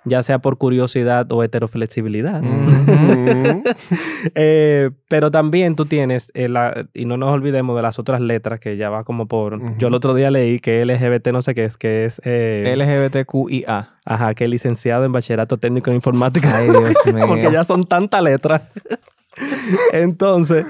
[0.06, 2.41] ya sea por curiosidad o heteroflexibilidad.
[4.36, 8.60] Eh, pero también tú tienes, eh, la- y no nos olvidemos de las otras letras
[8.60, 9.78] que ya va como por.
[9.78, 12.22] Yo el otro día leí que LGBT no sé qué es, que es.
[12.26, 13.89] eh, LGBTQIA.
[14.06, 16.56] Ajá, que es licenciado en bachillerato técnico en informática.
[16.58, 17.26] Ay, Dios mío.
[17.28, 18.62] Porque ya son tantas letras.
[19.91, 20.65] Entonces,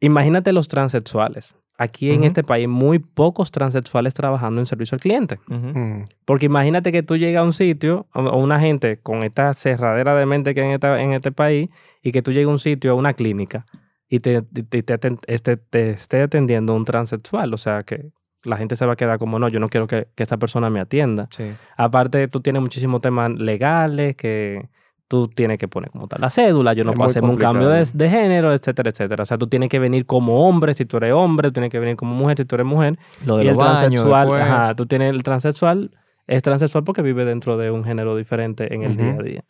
[0.00, 1.54] imagínate los transexuales.
[1.78, 5.40] Aquí en este país, muy pocos transexuales trabajando en servicio al cliente.
[5.48, 6.02] Mm.
[6.24, 10.26] Porque imagínate que tú llegas a un sitio, o una gente con esta cerradera de
[10.26, 11.70] mente que hay en, esta- en este país,
[12.02, 13.66] y que tú llegas a un sitio, a una clínica,
[14.08, 17.52] y te, te, te aten- este- te esté atendiendo un transexual.
[17.52, 18.10] O sea, que
[18.44, 20.70] la gente se va a quedar como, no, yo no quiero que, que esa persona
[20.70, 21.26] me atienda.
[21.32, 21.44] Sí.
[21.76, 24.68] Aparte, tú tienes muchísimos temas legales que
[25.12, 27.36] tú tienes que poner como tal la cédula, yo no Es puedo muy hacerme un
[27.36, 29.24] cambio de, de género, etcétera, etcétera.
[29.24, 31.78] O sea, tú tienes que venir como hombre si tú eres hombre, tú tienes que
[31.78, 32.98] venir como mujer si tú eres mujer.
[33.26, 34.42] Lo de y el baños, transexual, después.
[34.42, 35.90] ajá, tú tienes el transexual,
[36.26, 39.44] es transexual porque vive dentro de un género diferente en el día a día.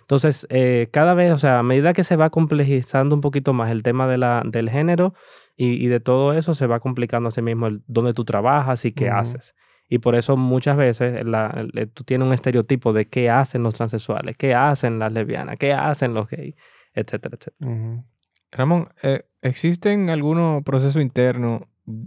[0.00, 3.70] Entonces, eh, cada vez, o sea, a medida que se va complejizando un poquito más
[3.70, 5.12] el tema de la, del género
[5.58, 8.86] y, y de todo eso, se va complicando a sí mismo el dónde tú trabajas
[8.86, 9.54] y qué haces.
[9.94, 14.38] Y por eso muchas veces la- tú tienes un estereotipo de qué hacen los transexuales,
[14.38, 16.54] qué hacen las lesbianas, qué hacen los gays,
[16.94, 18.02] etcétera, etcétera.
[18.50, 21.64] Ramón, eh, ¿existen algunos procesos internos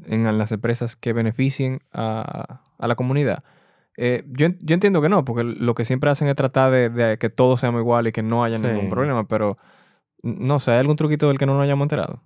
[0.08, 3.44] en las empresas que beneficien a, a la comunidad?
[3.98, 7.18] Eh, yo, yo entiendo que no, porque lo que siempre hacen es tratar de, de
[7.20, 8.66] que todos seamos iguales y que no haya Sí.
[8.66, 9.60] ningún problema, pero
[10.24, 12.24] no sé, ¿hay algún truquito del que no nos hayamos enterado?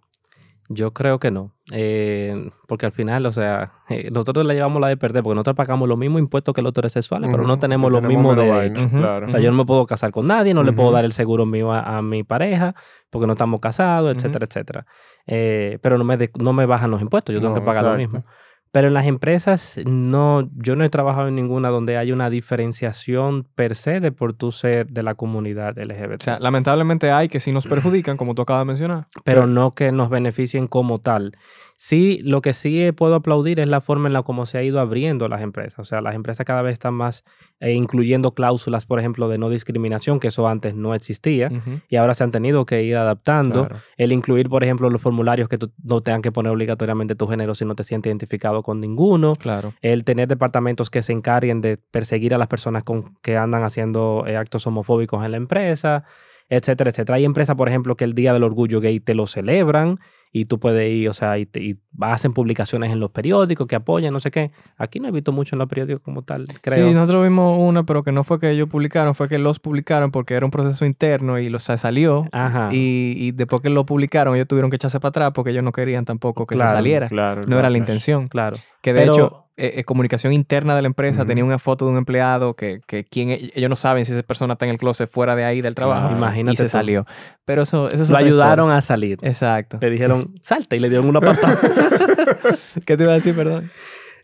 [0.71, 1.51] Yo creo que no.
[1.71, 5.55] eh, porque al final, o sea, eh, nosotros le llevamos la de perder porque nosotros
[5.55, 8.91] pagamos los mismos impuestos que los heterosexuales, pero no tenemos los Tenemos mismos derechos.
[8.91, 9.27] Claro.
[9.27, 11.47] O sea, yo no me puedo casar con nadie, no le puedo dar el seguro
[11.47, 12.75] mío a, a mi pareja
[13.09, 14.85] porque no estamos casados, etcétera, etcétera.
[15.25, 17.83] Eh, pero no me, de- no me bajan los impuestos, yo tengo No, que pagar
[17.83, 18.23] lo mismo.
[18.71, 23.47] Pero en las empresas, no, yo no he trabajado en ninguna donde haya una diferenciación
[23.55, 26.21] per se de por tú ser de la comunidad LGBT.
[26.21, 29.07] O sea, lamentablemente hay que sí nos perjudican, como tú acabas de mencionar.
[29.23, 31.35] pero no que nos beneficien como tal.
[31.81, 34.63] Sí, lo que sí eh, puedo aplaudir es la forma en la como se ha
[34.63, 35.79] ido abriendo las empresas.
[35.79, 37.23] O sea, las empresas cada vez están más
[37.61, 41.49] eh, incluyendo cláusulas, por ejemplo, de no discriminación, que eso antes no existía.
[41.87, 43.69] Y ahora se han tenido que ir adaptando.
[43.69, 43.81] Claro.
[43.95, 47.55] El incluir, por ejemplo, los formularios que tú no tengan que poner obligatoriamente tu género
[47.55, 49.35] si no te sientes identificado con ninguno.
[49.37, 49.73] Claro.
[49.81, 54.25] El tener departamentos que se encarguen de perseguir a las personas con, que andan haciendo
[54.27, 56.03] eh, actos homofóbicos en la empresa,
[56.49, 57.15] etcétera, etcétera.
[57.15, 60.01] Hay empresas, por ejemplo, que el Día del Orgullo Gay te lo celebran
[60.31, 63.75] y tú puedes ir, o sea, y, te- y hacen publicaciones en los periódicos que
[63.75, 64.51] apoyan, no sé qué.
[64.77, 66.87] Aquí no he visto mucho en los periódicos como tal, creo.
[66.87, 70.11] Sí, nosotros vimos una, pero que no fue que ellos publicaron, fue que los publicaron
[70.11, 72.27] porque era un proceso interno y los se salió.
[72.31, 72.69] Ajá.
[72.71, 75.71] Y, y después que lo publicaron, ellos tuvieron que echarse para atrás porque ellos no
[75.71, 77.07] querían tampoco que Claro, se saliera.
[77.09, 77.43] Claro.
[77.47, 78.27] No era la intención.
[78.27, 78.57] Claro.
[78.81, 81.91] Que de Pero- hecho, eh, eh, comunicación interna de la empresa tenía una foto de
[81.91, 85.09] un empleado que, que quien, ellos no saben si esa persona está en el closet
[85.09, 86.15] fuera de ahí del trabajo.
[86.15, 86.69] Imagínate Y se tú.
[86.69, 87.05] salió.
[87.43, 88.77] Pero eso, eso es Lo ayudaron historia.
[88.77, 89.17] a salir.
[89.21, 89.77] Exacto.
[89.81, 91.57] Le dijeron, salta y le dieron una patada.
[92.85, 93.69] ¿Qué te iba a decir, perdón?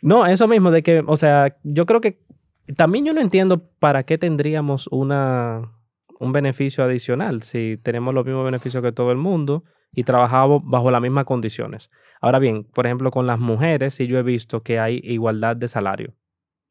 [0.02, 2.20] No, eso mismo, de que, o sea, yo creo que
[2.76, 5.72] también yo no entiendo para qué tendríamos una,
[6.20, 10.92] un beneficio adicional si tenemos los mismos beneficios que todo el mundo y trabajamos bajo
[10.92, 11.90] las mismas condiciones.
[12.22, 15.68] Ahora bien, por ejemplo, con las mujeres sí yo he visto que hay igualdad de
[15.68, 16.14] salario.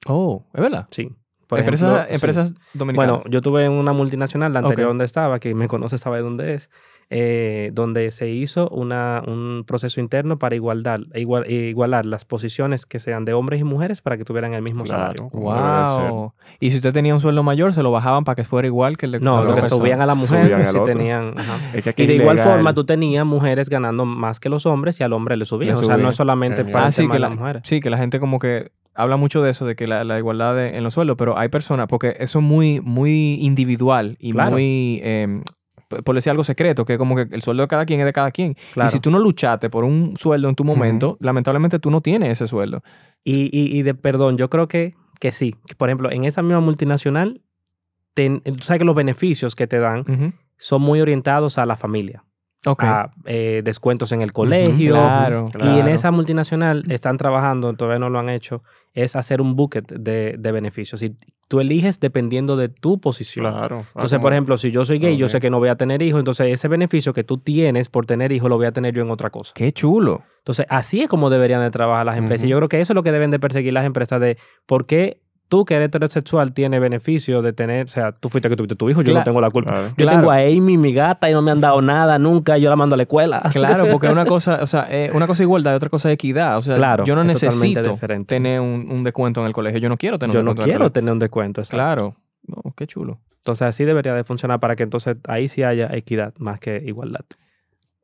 [0.07, 0.89] Oh, es verdad.
[0.91, 1.11] Sí.
[1.47, 2.15] Por empresas ejemplo, sí.
[2.15, 3.23] empresas dominicanas.
[3.23, 4.91] Bueno, yo tuve en una multinacional, la anterior Ok.
[4.91, 6.71] donde estaba, que me conoce sabe dónde es,
[7.11, 12.99] eh, donde se hizo una, un proceso interno para igualdad, igual, igualar las posiciones que
[12.99, 15.31] sean de hombres y mujeres para que tuvieran el mismo Claro.
[15.31, 15.31] salario.
[15.31, 16.33] wow.
[16.61, 19.07] Y si usted tenía un sueldo mayor, se lo bajaban para que fuera igual que
[19.07, 19.81] el de No, lo que persona.
[19.81, 21.35] subían a la mujer si tenían...
[21.39, 21.59] ajá.
[21.75, 24.99] Es que aquí Y de igual forma tú tenías mujeres ganando más que los hombres
[25.01, 25.75] y al hombre le subían.
[25.77, 26.73] Le O sea, no es solamente Genial.
[26.73, 27.63] para Ah, el sí, tema que de la, las mujeres.
[27.65, 30.55] sí, que la gente como que habla mucho de eso, de que la, la igualdad
[30.55, 34.53] de- en los sueldos, pero hay personas, porque eso es muy, muy individual y Claro.
[34.53, 35.51] muy, eh, p-
[35.89, 38.31] por decir algo secreto, que como que el sueldo de cada quien es de cada
[38.31, 38.55] quien.
[38.73, 38.89] Claro.
[38.89, 42.31] Y si tú no luchaste por un sueldo en tu momento, lamentablemente tú no tienes
[42.31, 42.83] ese sueldo.
[43.23, 45.55] Y, y, y de perdón, yo creo que, que sí.
[45.77, 47.43] Por ejemplo, en esa misma multinacional,
[48.15, 52.25] ten- tú sabes que los beneficios que te dan son muy orientados a la familia.
[52.89, 54.95] A eh, descuentos en el colegio.
[54.95, 58.63] claro, Y en esa multinacional están trabajando, todavía no lo han hecho,
[58.95, 61.03] es hacer un bucket de, de beneficios.
[61.03, 61.17] Y
[61.49, 63.45] tú eliges dependiendo de tu posición.
[63.53, 63.81] Claro.
[63.87, 65.77] Ah, Entonces, como- por ejemplo, si yo soy gay, yo sé que no voy a
[65.77, 68.95] tener hijos, entonces ese beneficio que tú tienes por tener hijos lo voy a tener
[68.95, 69.53] yo en otra cosa.
[69.55, 70.23] Qué chulo.
[70.39, 72.47] Entonces, así es como deberían de trabajar las empresas.
[72.47, 74.37] Y yo creo que eso es lo que deben de perseguir las empresas de
[74.67, 75.21] por qué
[75.55, 78.91] tú que eres heterosexual tienes beneficio de tener, o sea, tú fuiste que tuviste tu
[78.91, 79.71] hijo, yo no tengo la culpa.
[79.71, 79.89] Claro.
[79.91, 80.19] Yo Claro.
[80.19, 82.95] tengo a Amy, mi gata, y no me han dado nada nunca, yo la mando
[82.95, 83.41] a la escuela.
[83.53, 86.15] Claro, porque una cosa, o sea, eh, una cosa es igualdad y otra cosa es
[86.15, 86.59] equidad.
[86.59, 87.97] O sea, Claro, yo no necesito
[88.27, 89.79] tener un, un descuento en el colegio.
[89.79, 91.61] Yo no quiero tener yo un no descuento en el quiero tener un descuento.
[91.61, 91.77] exacto.
[91.77, 92.17] Claro.
[92.49, 93.21] No, qué chulo.
[93.37, 97.25] Entonces así debería de funcionar para que entonces ahí sí haya equidad más que igualdad.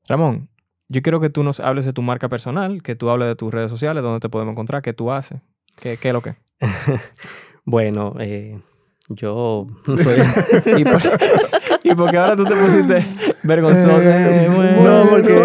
[0.07, 0.49] Ramón,
[0.89, 3.53] yo quiero que tú nos hables de tu marca personal, que tú hables de tus
[3.53, 5.41] redes sociales, dónde te podemos encontrar, qué tú haces,
[5.81, 6.37] qué, qué es lo que.
[7.65, 8.59] Bueno, eh,
[9.09, 10.17] yo soy...
[10.79, 11.01] y, por,
[11.85, 13.05] y porque ahora tú te pusiste
[13.43, 14.01] vergonzoso.
[14.03, 14.83] Eh, bueno.
[15.05, 15.39] No, porque...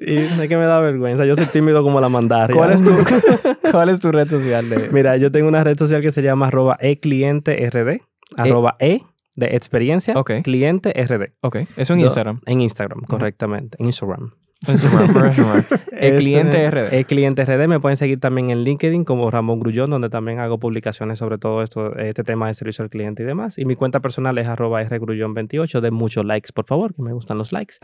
[0.00, 1.24] Y es que me da vergüenza.
[1.24, 2.54] Yo soy tímido como la mandaria.
[2.56, 2.92] ¿Cuál es tu,
[3.70, 6.48] cuál es tu red social de Mira, yo tengo una red social que se llama
[6.48, 8.00] arroba eclienterd,
[8.36, 9.00] arroba e
[9.34, 10.42] de experiencia, Ok.
[10.42, 11.32] cliente rd.
[11.40, 12.40] Ok, eso en Instagram.
[12.46, 13.76] En Instagram, correctamente.
[13.80, 14.32] En Instagram.
[15.92, 16.92] El cliente RD.
[16.92, 20.58] El cliente RD me pueden seguir también en LinkedIn como Ramón Grullón, donde también hago
[20.58, 23.58] publicaciones sobre todo esto, este tema de servicio al cliente y demás.
[23.58, 25.80] Y mi cuenta personal es arroba rgrullón28.
[25.80, 27.74] De muchos likes, por favor, que me gustan los likes.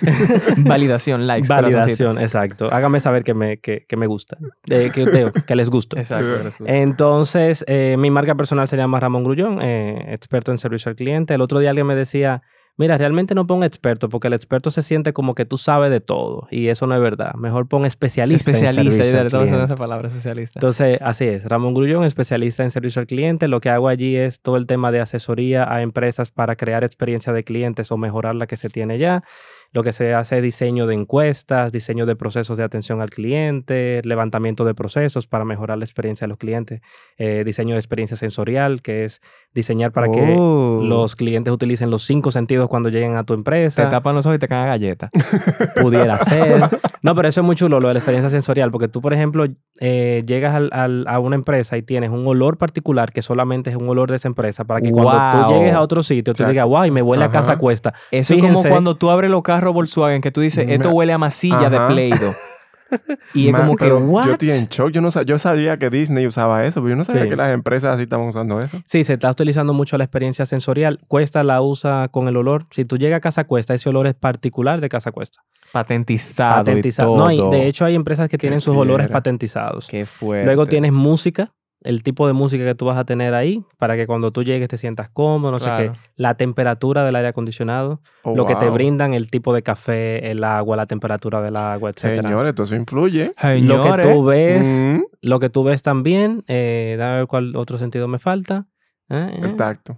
[0.58, 1.48] Validación, likes.
[1.48, 2.68] Validación, exacto.
[2.72, 4.38] Hágame saber que me, que, que me gusta.
[4.68, 5.96] Eh, que, que les gusto.
[5.96, 6.48] Exacto.
[6.66, 11.34] Entonces, eh, mi marca personal se llama Ramón Grullón, eh, experto en servicio al cliente.
[11.34, 12.42] El otro día alguien me decía,
[12.80, 16.00] mira, realmente no pon experto, porque el experto se siente como que tú sabes de
[16.00, 17.34] todo, y eso no es verdad.
[17.34, 18.50] Mejor pon especialista.
[18.50, 20.58] en especialista, servicio yo al esa palabra, especialista.
[20.58, 21.44] Entonces, así es.
[21.44, 23.48] Ramón Grullón, especialista en servicio al cliente.
[23.48, 27.34] Lo que hago allí es todo el tema de asesoría a empresas para crear experiencia
[27.34, 29.24] de clientes o mejorar la que se tiene ya.
[29.72, 34.00] Lo que se hace es diseño de encuestas, diseño de procesos de atención al cliente,
[34.04, 36.80] levantamiento de procesos para mejorar la experiencia de los clientes,
[37.18, 39.20] eh, diseño de experiencia sensorial, que es
[39.54, 40.80] diseñar para que Oh.
[40.82, 44.36] los clientes utilicen los cinco sentidos cuando lleguen a tu Te empresa tapan los ojos
[44.36, 45.10] y te caen a galleta.
[45.82, 46.62] pudiera ser.
[47.02, 49.46] No, pero eso es muy chulo, lo de la experiencia sensorial, porque tú, por ejemplo,
[49.80, 53.76] eh, llegas al- al- a una empresa y tienes un olor particular que solamente es
[53.76, 56.52] un olor de esa empresa, para que cuando tú llegues a otro sitio, tú Claro.
[56.52, 57.58] digas, wow, y me huele a casa Ajá.
[57.60, 57.94] cuesta.
[58.10, 61.18] Eso es como cuando tú abres los carros Volkswagen que tú dices, esto huele a
[61.18, 61.88] masilla de Ajá.
[61.88, 62.32] Play-Doh.
[63.34, 64.26] y es Man, como que, ¿what?
[64.26, 64.90] Yo estoy en shock.
[64.90, 67.28] Yo, no yo sabía que Disney usaba eso, pero yo no sabía Sí.
[67.30, 68.80] que las empresas así estaban usando eso.
[68.86, 71.00] Sí, se está utilizando mucho la experiencia sensorial.
[71.08, 72.66] Cuesta la usa con el olor.
[72.70, 75.40] Si tú llegas a Casa Cuesta, ese olor es particular de Casa Cuesta.
[75.72, 77.14] Patentizado, Patentizado.
[77.14, 79.86] y No, y de hecho hay empresas que tienen sus olores patentizados.
[79.88, 80.44] Qué fuerte.
[80.46, 84.06] Luego tienes música, el tipo de música que tú vas a tener ahí, para que
[84.06, 85.92] cuando tú llegues te sientas cómodo, no sé qué.
[86.16, 90.44] La temperatura del aire acondicionado, Oh, lo que te brindan, el tipo de café, el
[90.44, 92.20] agua, la temperatura del agua, etc.
[92.22, 93.26] Señores, todo eso influye.
[93.28, 97.56] Lo que Señores, tú ves, Mm, lo que tú ves también, eh, déjame ver cuál
[97.56, 98.66] otro sentido me falta.
[99.08, 99.38] Eh, eh.
[99.42, 99.96] el tacto.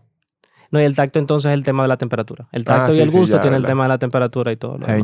[0.71, 2.49] No, y el tacto entonces es el tema de la temperatura.
[2.53, 4.53] El tacto Ah, y sí, el sí, gusto ya, tiene el tema de la temperatura
[4.53, 4.79] y todo.
[4.79, 5.03] lo demás.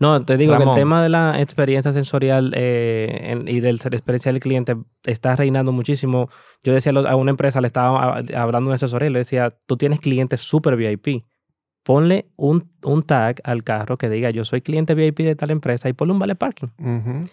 [0.00, 3.78] No, te digo que el tema de la experiencia sensorial eh, en- y de la
[3.78, 4.74] experiencia del cliente
[5.04, 6.30] está reinando muchísimo.
[6.64, 10.00] Yo decía a una empresa, le estaba hablando de asesoría y le decía, tú tienes
[10.00, 11.24] clientes super VIP.
[11.82, 15.88] Ponle un, un tag al carro que diga, yo soy cliente VIP de tal empresa
[15.88, 16.68] y ponle un vale parking.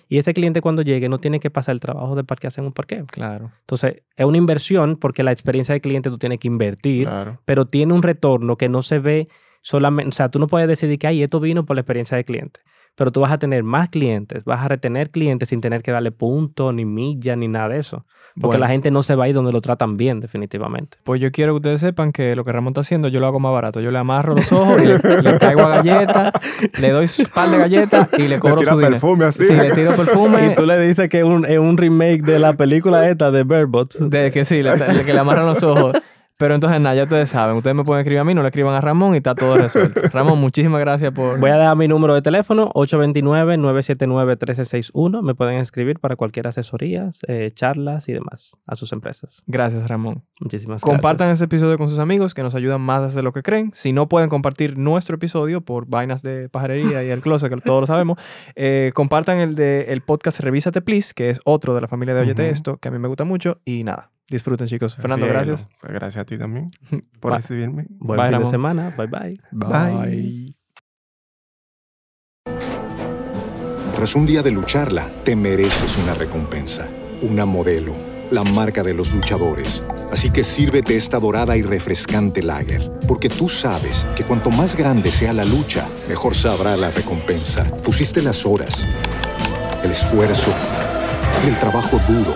[0.07, 2.71] Y ese cliente cuando llegue no tiene que pasar el trabajo de parquearse en un
[2.73, 3.03] parqueo.
[3.07, 3.51] Claro.
[3.61, 7.39] Entonces, es una inversión porque la experiencia del cliente tú tienes que invertir Claro.
[7.43, 9.27] pero tiene un retorno que no se ve
[9.71, 12.23] solamente, o sea, tú no puedes decidir que, ay, esto vino por la experiencia del
[12.25, 12.61] cliente,
[12.95, 16.11] pero tú vas a tener más clientes, vas a retener clientes sin tener que darle
[16.11, 18.01] punto, ni milla, ni nada de eso,
[18.35, 18.59] porque Bueno.
[18.61, 20.97] la gente no se va a ir donde lo tratan bien, definitivamente.
[21.03, 23.39] Pues yo quiero que ustedes sepan que lo que Ramón está haciendo, yo lo hago
[23.39, 23.81] más barato.
[23.81, 26.31] Yo le amarro los ojos y le, le caigo a galletas,
[26.79, 28.93] le doy un par de galletas y le cobro tira su dinero.
[28.93, 29.43] perfume así.
[29.43, 30.47] Sí, le tiro perfume.
[30.51, 33.43] Y tú le dices que es un, es un remake de la película esta de
[33.43, 33.95] Bearbot.
[33.97, 35.93] De que sí, le, le- que le amarran los ojos.
[36.37, 37.57] Pero entonces, nada, ya ustedes saben.
[37.57, 40.01] Ustedes me pueden escribir a mí, no le escriban a Ramón y está todo resuelto.
[40.13, 41.39] Ramón, muchísimas gracias por...
[41.39, 45.23] Voy a dar mi número de teléfono, 829-979-1361.
[45.23, 49.41] Me pueden escribir para cualquier asesoría, eh, charlas y demás a sus empresas.
[49.47, 50.23] Gracias, Ramón.
[50.39, 51.39] Muchísimas Compartan gracias.
[51.39, 53.71] ese episodio con sus amigos que nos ayudan más de lo que creen.
[53.73, 57.81] Si no pueden compartir nuestro episodio por vainas de pajarería y el closet, que todos
[57.81, 58.19] lo sabemos,
[58.55, 62.21] eh, compartan el de el podcast Revísate Please, que es otro de la familia de
[62.21, 62.51] Oyete Ujú.
[62.51, 63.59] Esto, que a mí me gusta mucho.
[63.65, 64.95] Y nada, disfruten, chicos.
[64.95, 65.67] Fernando, gracias.
[65.81, 66.71] Pues gracias a ti también
[67.19, 67.41] por Bye.
[67.41, 67.85] recibirme.
[67.89, 68.93] Buen Bye, fin de semana.
[68.97, 69.41] Bye bye.
[69.51, 70.53] Bye.
[73.95, 76.87] Tras un día de lucharla, te mereces una recompensa,
[77.23, 77.93] una modelo,
[78.29, 79.83] la marca de los luchadores.
[80.11, 85.11] Así que sírvete esta dorada y refrescante lager, porque tú sabes que cuanto más grande
[85.11, 87.63] sea la lucha, mejor sabrá la recompensa.
[87.83, 88.85] Pusiste las horas,
[89.83, 90.53] el esfuerzo,
[91.47, 92.35] el trabajo duro.